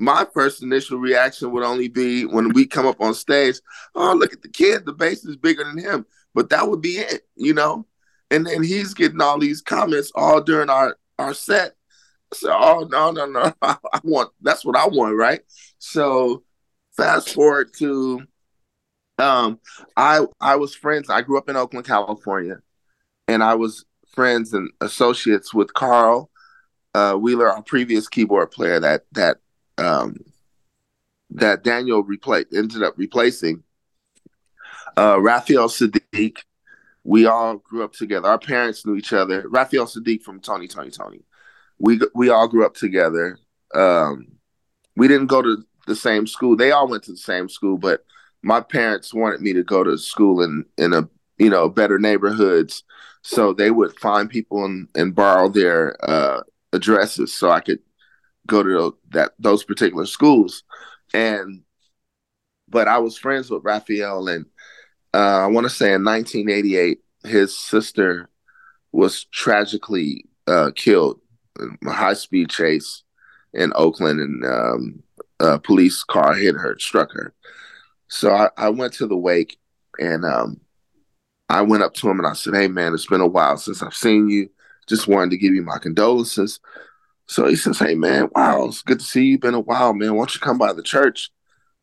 [0.00, 3.56] my first initial reaction would only be when we come up on stage,
[3.94, 6.06] oh, look at the kid, the bass is bigger than him.
[6.34, 7.86] But that would be it, you know?
[8.30, 11.74] And then he's getting all these comments all during our, our set.
[12.34, 13.52] So, oh, no, no, no.
[13.62, 15.40] I want, that's what I want, right?
[15.78, 16.42] So
[16.96, 18.22] fast forward to,
[19.18, 19.60] um,
[19.96, 21.08] I, I was friends.
[21.08, 22.58] I grew up in Oakland, California,
[23.28, 26.30] and I was friends and associates with Carl
[26.96, 29.36] uh, Wheeler, our previous keyboard player that that
[29.78, 30.18] um,
[31.30, 33.62] that Daniel replaced ended up replacing.
[34.96, 36.38] Uh, Raphael Saadiq,
[37.04, 38.28] we all grew up together.
[38.28, 39.46] Our parents knew each other.
[39.48, 41.22] Raphael Saadiq from Tony, Tony, Tony.
[41.78, 43.38] We we all grew up together.
[43.74, 44.28] Um,
[44.96, 46.56] we didn't go to the same school.
[46.56, 48.04] They all went to the same school, but
[48.42, 51.08] my parents wanted me to go to school in in a
[51.38, 52.84] you know better neighborhoods,
[53.22, 57.80] so they would find people and, and borrow their uh, addresses so I could
[58.46, 60.62] go to that those particular schools.
[61.14, 61.62] And
[62.68, 64.46] but I was friends with Raphael, and
[65.14, 68.28] uh, I want to say in 1988, his sister
[68.92, 71.20] was tragically uh, killed
[71.60, 73.02] in a high speed chase
[73.52, 75.02] in Oakland, and um,
[75.40, 77.34] a police car hit her, struck her.
[78.08, 79.58] So I, I went to the wake,
[79.98, 80.60] and um,
[81.48, 83.82] I went up to him and I said, "Hey, man, it's been a while since
[83.82, 84.50] I've seen you.
[84.88, 86.60] Just wanted to give you my condolences."
[87.26, 89.38] So he says, Hey man, wow, it's good to see you.
[89.38, 90.14] Been a while, man.
[90.14, 91.30] Why don't you come by the church?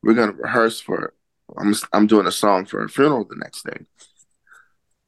[0.02, 1.14] We're gonna rehearse for
[1.58, 3.86] I'm I'm doing a song for a funeral the next day.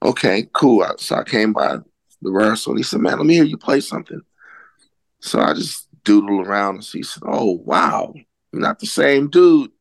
[0.04, 0.86] Okay, cool.
[0.98, 1.78] So I came by
[2.22, 4.22] the rehearsal and he said, Man, let me hear you play something.
[5.22, 8.14] So I just doodled around and he said, Oh wow,
[8.52, 9.72] you're not the same dude.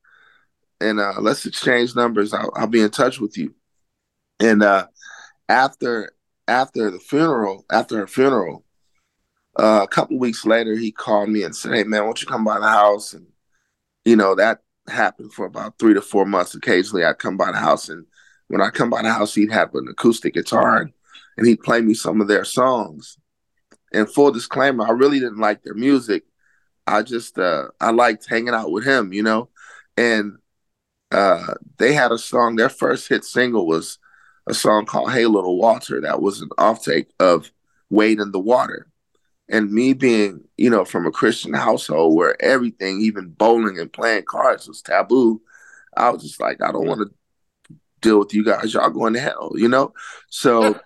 [0.81, 2.33] And uh, let's exchange numbers.
[2.33, 3.55] I'll, I'll be in touch with you.
[4.41, 4.87] And uh,
[5.49, 6.13] after
[6.47, 8.64] after the funeral, after her funeral,
[9.57, 12.27] uh, a couple weeks later, he called me and said, "Hey man, why don't you
[12.27, 13.27] come by the house?" And
[14.05, 16.55] you know that happened for about three to four months.
[16.55, 18.07] Occasionally, I'd come by the house, and
[18.49, 20.93] when I come by the house, he'd have an acoustic guitar, and,
[21.37, 23.19] and he'd play me some of their songs.
[23.93, 26.25] And full disclaimer, I really didn't like their music.
[26.87, 29.51] I just uh, I liked hanging out with him, you know.
[29.97, 30.39] And
[31.13, 32.57] uh, they had a song.
[32.57, 33.99] Their first hit single was
[34.49, 37.53] a song called "Hey Little Walter." That was an offtake of
[37.89, 38.89] "Wade in the Water."
[39.49, 44.25] And me being, you know, from a Christian household where everything, even bowling and playing
[44.27, 45.43] cards, was taboo,
[45.97, 47.15] I was just like, I don't want to
[48.01, 48.73] deal with you guys.
[48.73, 49.93] Y'all going to hell, you know?
[50.31, 50.79] So,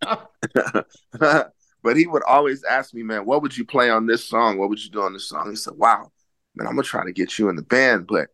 [0.02, 4.58] but he would always ask me, man, what would you play on this song?
[4.58, 5.50] What would you do on this song?
[5.50, 6.10] He said, wow,
[6.56, 8.28] man, I'm to try to get you in the band, but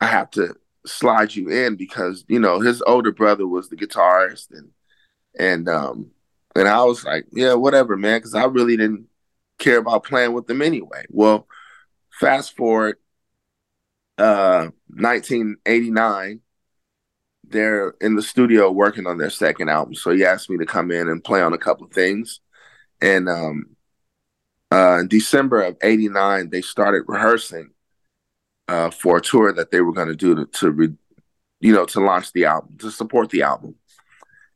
[0.00, 4.50] I have to slide you in because, you know, his older brother was the guitarist
[4.50, 4.70] and,
[5.38, 6.10] and, um,
[6.54, 9.06] and I was like, yeah, whatever, man, because I really didn't
[9.58, 11.04] care about playing with them anyway.
[11.08, 11.46] Well,
[12.20, 12.96] fast forward,
[14.18, 16.40] uh, 1989,
[17.46, 19.94] they're in the studio working on their second album.
[19.94, 22.40] So he asked me to come in and play on a couple of things.
[23.00, 23.76] And um,
[24.72, 27.70] uh, in December of 89, they started rehearsing
[28.68, 30.96] uh, for a tour that they were going to do to, to re-
[31.60, 33.74] you know, to launch the album, to support the album.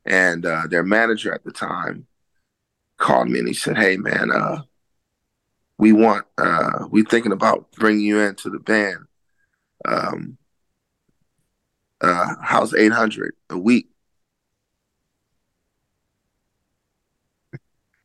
[0.09, 2.07] And uh, their manager at the time
[2.97, 4.63] called me and he said, "Hey, man, uh,
[5.77, 9.07] we want uh, we thinking about bringing you into the band.
[9.85, 10.39] Um,
[12.01, 13.89] uh, how's eight hundred a week?"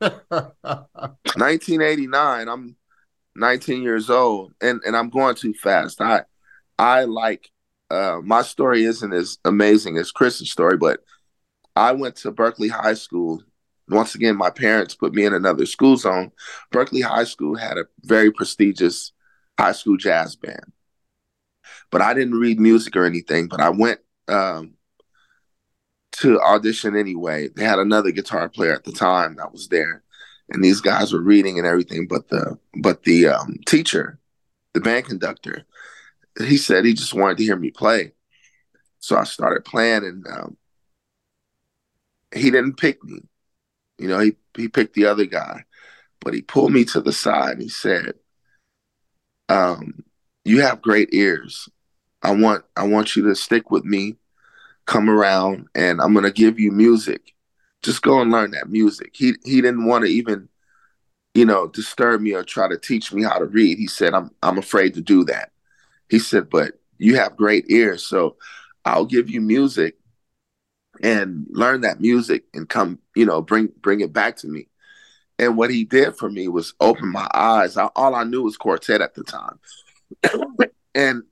[0.00, 2.48] 1989.
[2.48, 2.76] I'm
[3.34, 6.00] 19 years old, and and I'm going too fast.
[6.02, 6.22] I
[6.78, 7.50] I like
[7.90, 11.00] uh, my story isn't as amazing as Chris's story, but
[11.76, 13.42] I went to Berkeley High School.
[13.88, 16.32] Once again, my parents put me in another school zone.
[16.70, 19.12] Berkeley High School had a very prestigious
[19.58, 20.72] high school jazz band.
[21.90, 24.74] But I didn't read music or anything, but I went um,
[26.12, 27.48] to audition anyway.
[27.48, 30.02] They had another guitar player at the time that was there.
[30.50, 34.18] And these guys were reading and everything, but the but the um, teacher,
[34.74, 35.64] the band conductor,
[36.38, 38.12] he said he just wanted to hear me play.
[38.98, 40.56] So I started playing, and um,
[42.34, 43.20] he didn't pick me.
[43.98, 45.64] You know, he he picked the other guy,
[46.20, 48.14] but he pulled me to the side and he said,
[49.48, 50.04] um,
[50.44, 51.68] "You have great ears.
[52.22, 54.16] I want I want you to stick with me.
[54.86, 57.34] Come around, and I'm gonna give you music.
[57.82, 60.48] Just go and learn that music." He he didn't want to even,
[61.34, 63.78] you know, disturb me or try to teach me how to read.
[63.78, 65.52] He said, "I'm I'm afraid to do that."
[66.08, 68.36] He said, "But you have great ears, so
[68.84, 69.96] I'll give you music
[71.02, 74.68] and learn that music and come, you know, bring bring it back to me.
[75.38, 77.76] And what he did for me was open my eyes.
[77.76, 79.58] I, all I knew was quartet at the time.
[80.94, 81.24] and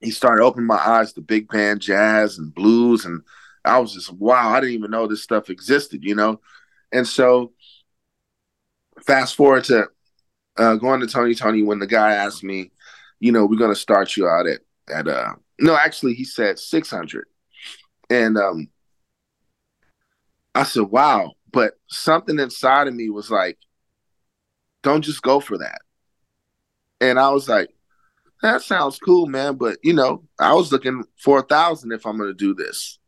[0.00, 3.06] he started opening my eyes to big band jazz and blues.
[3.06, 3.22] And
[3.64, 6.40] I was just, wow, I didn't even know this stuff existed, you know?
[6.92, 7.52] And so
[9.06, 9.88] fast forward to
[10.58, 12.70] uh, going to Tony Tony when the guy asked me,
[13.18, 14.60] you know, we're going to start you out at,
[14.92, 17.26] at, uh, no, actually he said 600.
[18.10, 18.68] And, um,
[20.54, 21.32] I said, wow.
[21.52, 23.58] But something inside of me was like,
[24.82, 25.80] don't just go for that.
[27.00, 27.70] And I was like,
[28.42, 29.56] that sounds cool, man.
[29.56, 32.98] But you know, I was looking for a thousand if I'm gonna do this.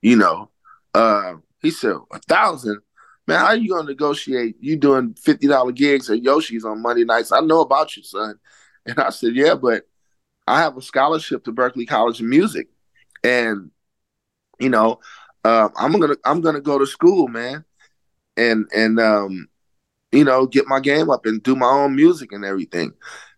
[0.00, 0.50] You know.
[0.94, 2.80] Uh he said, a thousand?
[3.26, 4.56] Man, how are you gonna negotiate?
[4.60, 7.32] You doing fifty dollar gigs at Yoshi's on Monday nights.
[7.32, 8.38] I know about you, son.
[8.84, 9.84] And I said, Yeah, but
[10.46, 12.66] I have a scholarship to Berklee College of Music.
[13.22, 13.70] And,
[14.58, 15.00] you know,
[15.44, 17.64] uh, I'm gonna I'm gonna go to school, man.
[18.36, 19.48] And and um,
[20.12, 22.92] you know, get my game up and do my own music and everything.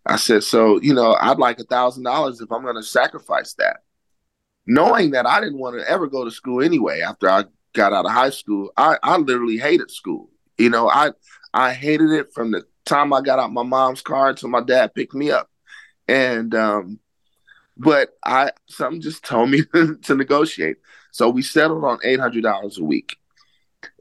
[0.05, 3.77] I said, so, you know, I'd like a thousand dollars if I'm to sacrifice that.
[4.67, 8.05] Knowing that I didn't want to ever go to school anyway after I got out
[8.05, 10.29] of high school, I, I literally hated school.
[10.57, 11.11] You know, I
[11.53, 14.93] I hated it from the time I got out my mom's car until my dad
[14.93, 15.49] picked me up.
[16.07, 16.99] And um,
[17.77, 19.63] but I something just told me
[20.03, 20.77] to negotiate.
[21.15, 23.15] So we settled on eight hundred dollars a week.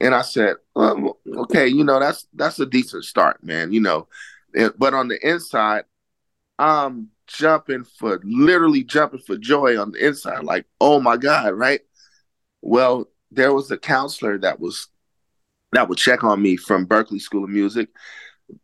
[0.00, 3.72] And I said, okay, you know, that's that's a decent start, man.
[3.72, 4.08] You know,
[4.76, 5.84] but on the inside,
[6.58, 11.82] I'm jumping for literally jumping for joy on the inside, like, oh my God, right?
[12.62, 14.88] Well, there was a counselor that was
[15.70, 17.90] that would check on me from Berklee School of Music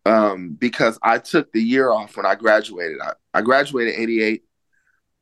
[0.05, 2.99] um, because I took the year off when I graduated.
[3.01, 4.43] I, I graduated 88.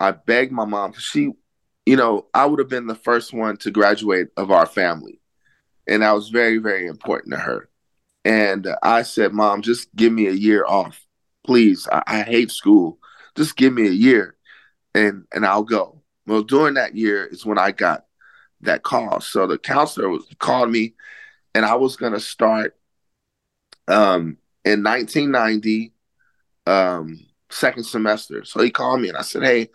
[0.01, 1.33] I begged my mom she,
[1.89, 5.21] you know, I would have been the first one to graduate of our family.
[5.87, 7.69] And that was very, very important to her.
[8.25, 11.09] And I said, Mom, just give me a year off
[11.49, 12.99] please, I, I hate school.
[13.35, 14.37] Just give me a year
[14.95, 16.03] and and I'll go.
[16.27, 18.05] Well, during that year is when I got
[18.61, 19.21] that call.
[19.23, 20.95] So the counselor was called me
[21.55, 22.77] and I was gonna start
[23.89, 25.95] um in 1990
[26.67, 27.19] um
[27.49, 28.45] second semester.
[28.45, 29.71] So he called me and I said, Hey,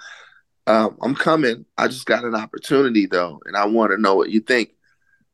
[0.67, 1.65] um, I'm coming.
[1.77, 4.71] I just got an opportunity though, and I want to know what you think.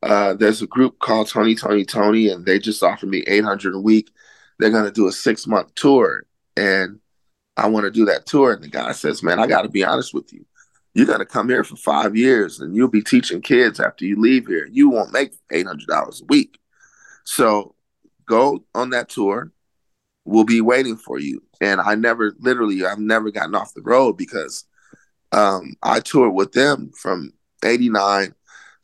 [0.02, 3.80] Uh, there's a group called Tony Tony Tony, and they just offered me 800 a
[3.80, 4.10] week.
[4.58, 6.24] They're gonna do a six month tour,
[6.56, 7.00] and
[7.56, 8.52] I want to do that tour.
[8.52, 10.44] And the guy says, Man, I got to be honest with you.
[10.94, 14.46] You're to come here for five years and you'll be teaching kids after you leave
[14.48, 14.66] here.
[14.72, 16.58] You won't make $800 a week.
[17.24, 17.76] So
[18.26, 19.52] go on that tour.
[20.24, 21.42] We'll be waiting for you.
[21.60, 24.64] And I never, literally, I've never gotten off the road because
[25.32, 27.32] um, I toured with them from
[27.64, 28.34] 89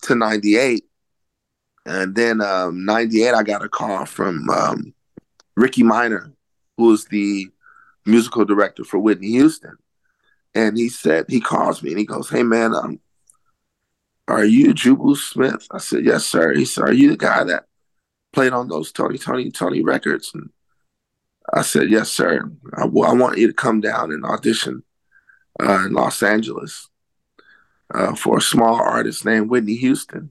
[0.03, 0.85] to 98.
[1.85, 4.95] And then um, 98, I got a call from um,
[5.57, 6.33] Ricky Minor,
[6.77, 7.49] who was the
[8.05, 9.77] musical director for Whitney Houston.
[10.55, 13.01] And he said, he calls me and he goes, Hey man, um,
[14.29, 15.67] are you Jubu Smith?
[15.71, 16.55] I said, Yes, sir.
[16.55, 17.67] He said, Are you the guy that
[18.33, 20.33] played on those Tony, Tony, Tony records?
[20.35, 20.51] And
[21.53, 22.51] I said, Yes, sir.
[22.75, 24.83] I, well, I want you to come down and audition
[25.63, 26.89] uh, in Los Angeles
[27.93, 30.31] uh, for a small artist named Whitney Houston.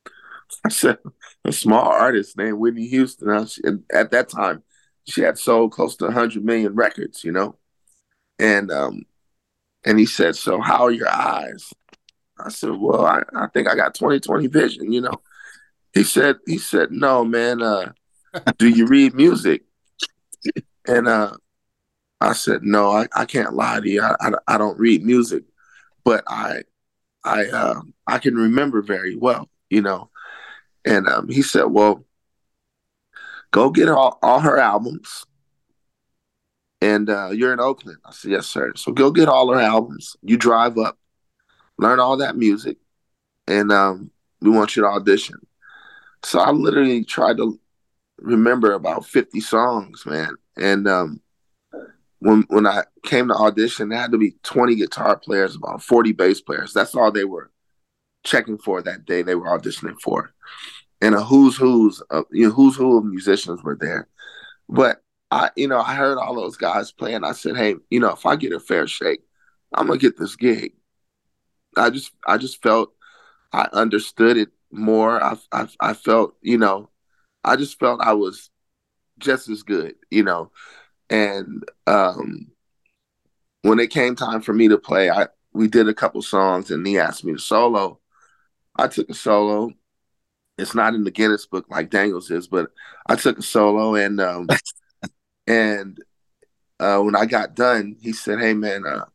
[0.64, 0.98] I said,
[1.44, 3.30] a small artist named Whitney Houston.
[3.64, 4.62] And at that time,
[5.06, 7.56] she had sold close to 100 million records, you know?
[8.38, 9.02] And um,
[9.84, 11.72] and he said, So how are your eyes?
[12.38, 15.20] I said, Well, I, I think I got 20/20 vision, you know.
[15.92, 17.92] He said, he said, No, man, uh,
[18.58, 19.62] do you read music?
[20.88, 21.34] And uh
[22.20, 24.02] I said, No, I, I can't lie to you.
[24.02, 25.44] I, I, I don't read music,
[26.04, 26.62] but I
[27.24, 30.10] I uh, I can remember very well, you know.
[30.84, 32.04] And um, he said, Well,
[33.50, 35.24] go get all, all her albums.
[36.82, 37.98] And uh, you're in Oakland.
[38.06, 38.72] I said, yes, sir.
[38.74, 40.16] So go get all her albums.
[40.22, 40.98] You drive up,
[41.76, 42.78] learn all that music,
[43.46, 44.10] and um,
[44.40, 45.36] we want you to audition.
[46.22, 47.58] So I literally tried to
[48.18, 50.36] remember about 50 songs, man.
[50.56, 51.20] And um,
[52.20, 56.12] when when I came to audition, there had to be 20 guitar players, about 40
[56.12, 56.72] bass players.
[56.72, 57.50] That's all they were
[58.24, 59.22] checking for that day.
[59.22, 60.32] They were auditioning for
[61.00, 64.08] and a who's who's of, you know who's who of musicians were there.
[64.68, 68.00] But I, you know, I heard all those guys play, and I said, hey, you
[68.00, 69.22] know, if I get a fair shake,
[69.74, 70.72] I'm gonna get this gig.
[71.76, 72.92] I just, I just felt
[73.52, 75.22] I understood it more.
[75.22, 76.90] I, I, I felt, you know,
[77.44, 78.50] I just felt I was
[79.18, 80.50] just as good, you know.
[81.10, 82.52] And um,
[83.62, 86.86] when it came time for me to play, I we did a couple songs, and
[86.86, 87.98] he asked me to solo.
[88.76, 89.72] I took a solo,
[90.60, 92.70] it's not in the Guinness book like Daniels is, but
[93.08, 94.48] I took a solo and um,
[95.46, 95.98] and
[96.78, 99.06] uh, when I got done, he said, "Hey man, uh,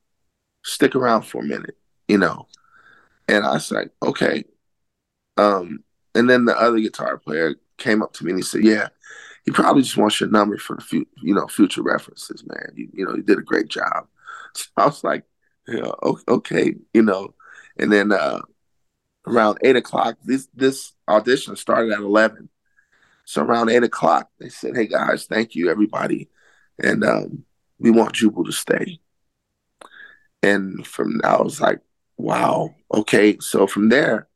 [0.63, 1.77] stick around for a minute,"
[2.07, 2.47] you know,
[3.27, 4.43] and I was like, "Okay."
[5.37, 5.83] Um,
[6.13, 8.89] and then the other guitar player came up to me and he said, "Yeah,
[9.45, 12.71] he probably just wants your number for the fu- you know future references, man.
[12.75, 14.07] You, you know, you did a great job."
[14.53, 15.23] So I was like,
[15.67, 15.91] "Yeah,
[16.27, 17.35] okay," you know,
[17.77, 18.41] and then uh,
[19.27, 22.49] around eight o'clock, this this audition started at eleven.
[23.25, 26.29] So around eight o'clock, they said, "Hey guys, thank you everybody,
[26.81, 27.43] and um,
[27.77, 28.99] we want Jubu to stay."
[30.41, 31.81] And from I was like,
[32.17, 34.27] "Wow, okay." So from there,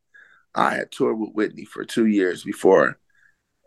[0.53, 2.99] I had toured with Whitney for two years before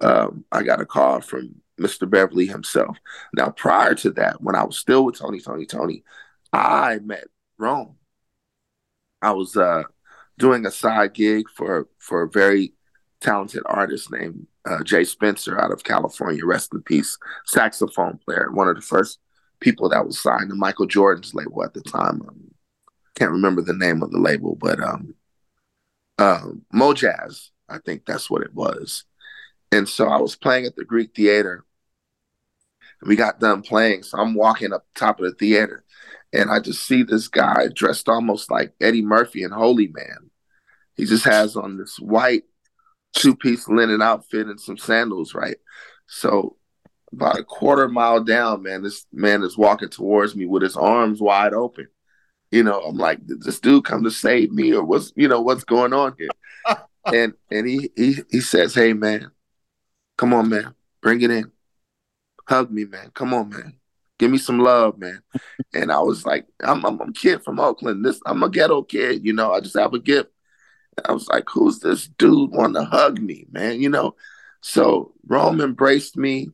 [0.03, 2.09] um, I got a call from Mr.
[2.09, 2.97] Beverly himself.
[3.35, 6.05] Now, prior to that, when I was still with Tony, Tony, Tony,
[6.53, 7.25] I met
[7.61, 7.95] Roame.
[9.21, 9.85] I was uh,
[10.39, 12.75] doing a side gig for for a very
[13.21, 16.45] talented artist named uh, Jay Spencer out of California.
[16.45, 19.21] Rest in peace, saxophone player, one of the first
[19.61, 22.23] people that was signed to Michael Jordan's label at the time.
[22.29, 22.51] Um,
[23.15, 25.15] can't remember the name of the label, but um,
[26.19, 29.05] uh, Mojazz, I think that's what it was.
[29.73, 31.64] And so I was playing at the Greek Theater.
[33.01, 35.85] And we got done playing, so I'm walking up top of the theater,
[36.33, 40.31] and I just see this guy dressed almost like Eddie Murphy in Holy Man.
[40.95, 42.45] He just has on this white
[43.12, 45.57] two piece linen outfit and some sandals, right?
[46.07, 46.57] So
[47.12, 51.20] about a quarter mile down, man, this man is walking towards me with his arms
[51.20, 51.89] wide open.
[52.51, 55.41] You know, I'm like, did this dude come to save me or what's you know,
[55.41, 56.29] what's going on here?
[57.07, 59.31] and and he he he says, Hey man,
[60.23, 61.51] come on, man, bring it in.
[62.47, 63.11] Hug me, man.
[63.12, 63.75] Come on, man.
[64.20, 65.20] Give me some love, man.
[65.75, 68.05] And I was like, I'm, I'm, a kid from Oakland.
[68.05, 69.51] This I'm a ghetto kid, you know.
[69.51, 70.31] I just have a gift.
[71.05, 73.81] I was like, who's this dude want to hug me, man?
[73.81, 74.14] You know?
[74.61, 76.51] So Roame embraced me.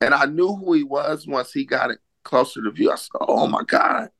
[0.00, 2.92] And I knew who he was once he got it closer to view.
[2.92, 4.10] I said, oh my God,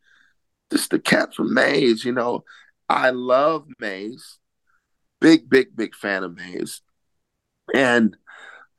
[0.70, 2.04] this is the cat from Maze.
[2.04, 2.42] You know,
[2.88, 4.38] I love Maze.
[5.20, 6.82] Big, big, big fan of Maze.
[7.72, 8.16] And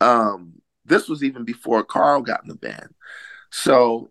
[0.01, 0.53] um,
[0.85, 2.93] this was even before Carl got in the band.
[3.51, 4.09] So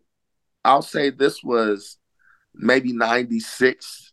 [0.64, 1.99] I'll say this was
[2.55, 4.12] maybe 96,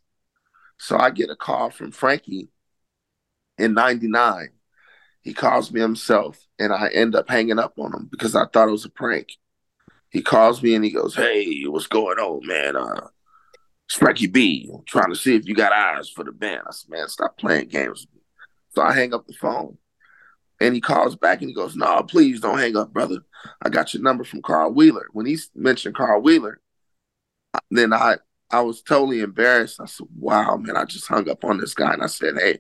[0.80, 2.50] so I get a call from Frankie
[3.58, 4.50] in 99.
[5.22, 8.68] He calls me himself and I end up hanging up on him because I thought
[8.68, 9.34] it was a prank.
[10.10, 12.76] He calls me and he goes, Hey, what's going on, man?
[12.76, 13.08] Uh,
[13.86, 14.70] it's Frankie B.
[14.72, 16.64] I'm trying to see if you got eyes for the band.
[16.68, 18.06] I said, Man, stop playing games.
[18.76, 19.78] So I hang up the phone
[20.64, 23.20] and he calls back and he goes, No, please don't hang up, brother.
[23.62, 25.08] I got your number from Carl Wheeler.
[25.12, 26.62] When he mentioned Carl Wheeler,
[27.70, 28.18] then I
[28.50, 29.82] I was totally embarrassed.
[29.82, 31.92] I said, wow, man, I just hung up on this guy.
[31.92, 32.60] And I said, hey,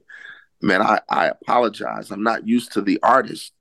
[0.62, 2.10] man, I, I apologize.
[2.10, 3.54] I'm not used to the artist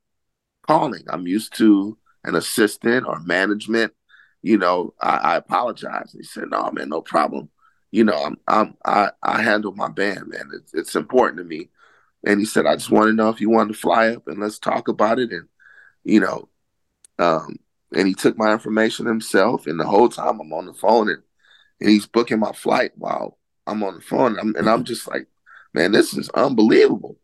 [0.67, 1.03] calling.
[1.07, 3.93] I'm used to an assistant or management.
[4.41, 6.11] You know, I, I apologize.
[6.11, 7.49] he said, no, man, no problem.
[7.91, 10.49] You know, I'm, I'm I, I handle my band, man.
[10.55, 11.69] It's, it's important to me.
[12.25, 14.39] And he said, I just want to know if you wanted to fly up and
[14.39, 15.31] let's talk about it.
[15.31, 15.47] And,
[16.03, 16.47] you know,
[17.19, 17.57] um,
[17.93, 19.67] and he took my information himself.
[19.67, 21.21] And the whole time I'm on the phone and
[21.83, 24.37] and he's booking my flight while I'm on the phone.
[24.37, 25.27] And I'm, and I'm just like,
[25.73, 27.17] man, this is unbelievable.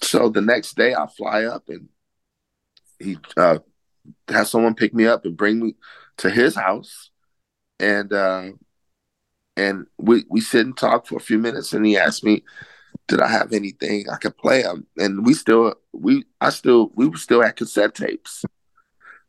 [0.00, 1.88] So the next day I fly up and
[2.98, 3.58] he uh,
[4.28, 5.74] has someone pick me up and bring me
[6.18, 7.10] to his house.
[7.78, 8.52] And uh,
[9.54, 12.42] and we, we sit and talk for a few minutes and he asked me,
[13.08, 14.62] did I have anything I could play?
[14.62, 14.86] them?
[14.96, 18.44] and we still we I still we were still at cassette tapes.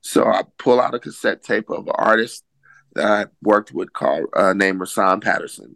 [0.01, 2.43] So I pull out a cassette tape of an artist
[2.93, 5.75] that I worked with called uh, named Rahsaan Patterson.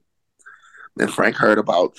[0.99, 1.97] And Frank heard about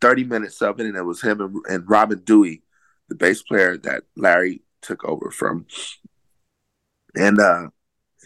[0.00, 2.62] 30 minutes of it, and it was him and, and Robin Duhe,
[3.08, 5.66] the bass player that Larry took over from.
[7.14, 7.68] And uh,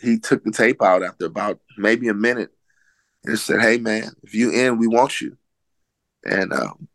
[0.03, 2.51] he took the tape out after about maybe a minute
[3.25, 5.37] and said, Hey, man, if you in, we want you.
[6.25, 6.89] And um,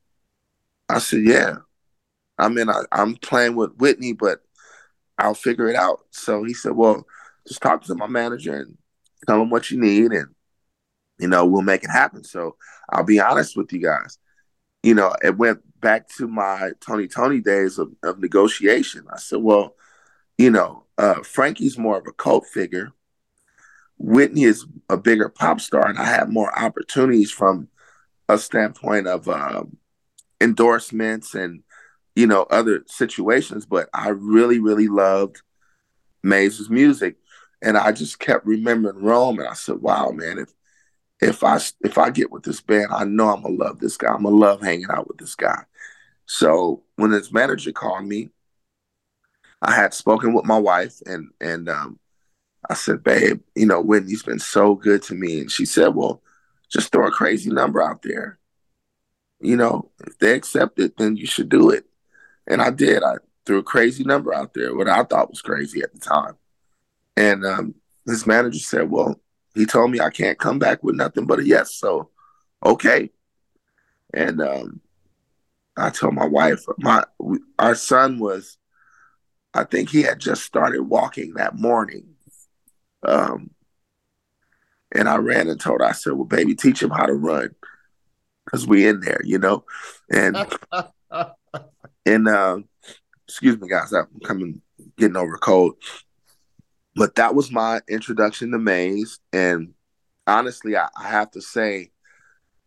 [0.89, 1.57] I said, Yeah.
[2.37, 4.41] I mean, I, I'm playing with Whitney, but
[5.17, 6.01] I'll figure it out.
[6.11, 7.05] So he said, Well,
[7.47, 8.77] just talk to my manager and
[9.27, 10.27] tell him what you need and
[11.19, 12.55] you know we'll make it happen so
[12.89, 14.17] i'll be honest with you guys
[14.83, 19.41] you know it went back to my tony tony days of, of negotiation i said
[19.41, 19.75] well
[20.37, 22.91] you know uh, frankie's more of a cult figure
[23.97, 27.67] whitney is a bigger pop star and i have more opportunities from
[28.29, 29.77] a standpoint of um,
[30.41, 31.63] endorsements and
[32.15, 35.41] you know other situations but i really really loved
[36.23, 37.17] maze's music
[37.61, 40.37] and I just kept remembering Roame, and I said, "Wow, man!
[40.39, 40.53] If
[41.21, 44.09] if I if I get with this band, I know I'm gonna love this guy.
[44.09, 45.63] I'm gonna love hanging out with this guy."
[46.27, 48.29] So when his manager called me,
[49.61, 51.99] I had spoken with my wife and and um,
[52.69, 55.41] I said, babe, you know, Whitney's been so good to me.
[55.41, 56.21] And she said, well,
[56.71, 58.39] just throw a crazy number out there.
[59.39, 61.85] You know, if they accept it, then you should do it.
[62.47, 63.03] And I did.
[63.03, 66.35] I threw a crazy number out there, what I thought was crazy at the time.
[67.15, 69.19] And um, his manager said, well,
[69.53, 71.75] he told me I can't come back with nothing but a yes.
[71.75, 72.09] So,
[72.63, 73.11] okay.
[74.13, 74.81] And um,
[75.77, 77.03] I told my wife, my
[77.57, 78.57] our son was,
[79.53, 82.15] I think he had just started walking that morning.
[83.07, 83.51] Um,
[84.95, 87.55] and I ran and told her, I said, well, baby, teach him how to run.
[88.49, 89.65] Cause we in there, you know?
[90.11, 90.37] And
[92.05, 92.65] and um,
[93.27, 94.61] excuse me guys, I'm coming
[94.97, 95.75] getting over a cold.
[96.95, 99.19] But that was my introduction to Maze.
[99.33, 99.73] And
[100.27, 101.91] honestly, I, I have to say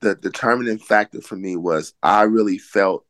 [0.01, 3.07] the determining factor for me was I really felt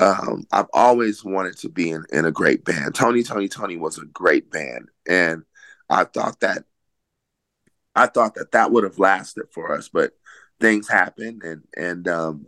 [0.00, 2.94] um, I've always wanted to be in, in a great band.
[2.94, 4.88] Tony, Tony, Tony was a great band.
[5.08, 5.44] And
[5.88, 6.64] I thought that
[7.94, 10.12] I thought that that would have lasted for us, but
[10.60, 12.46] things happened, and and um,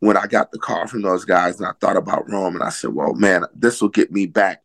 [0.00, 2.70] when I got the call from those guys, and I thought about Roame, and I
[2.70, 4.62] said, well, man, this will get me back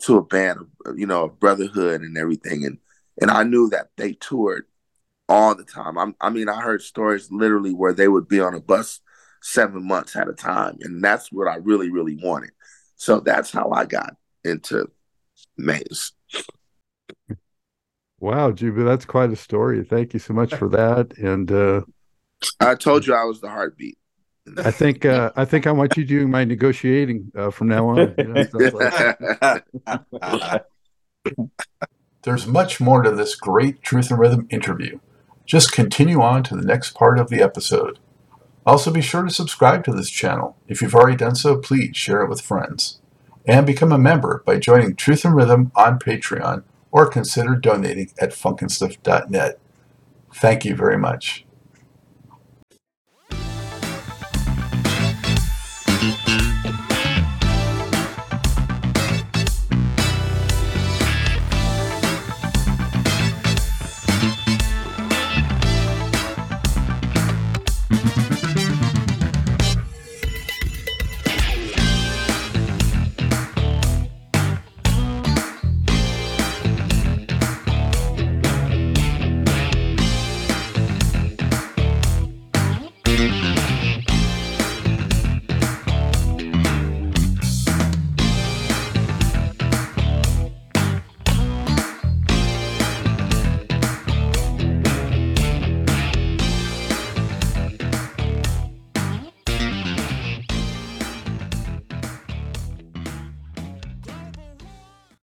[0.00, 2.78] to a band of you know of brotherhood and everything, and
[3.20, 4.66] and I knew that they toured
[5.28, 5.98] all the time.
[5.98, 9.00] I'm, I mean, I heard stories literally where they would be on a bus
[9.42, 12.50] seven months at a time, and that's what I really, really wanted.
[12.96, 14.90] So that's how I got into
[15.56, 16.12] Maze.
[18.24, 19.84] Wow, Jubu, that's quite a story.
[19.84, 21.12] Thank you so much for that.
[21.18, 21.82] And uh,
[22.58, 23.98] I told you I was the heartbeat.
[24.56, 28.14] I think uh, I think I want you doing my negotiating uh, from now on.
[28.16, 28.46] You know,
[30.40, 30.62] like.
[32.22, 35.00] There's much more to this great Truth in Rhythm interview.
[35.44, 37.98] Just continue on to the next part of the episode.
[38.64, 40.56] Also, be sure to subscribe to this channel.
[40.66, 43.02] If you've already done so, please share it with friends.
[43.44, 46.64] And become a member by joining Truth in Rhythm on Patreon
[46.94, 49.58] or consider donating at funknstuff.net.
[50.32, 51.43] Thank you very much.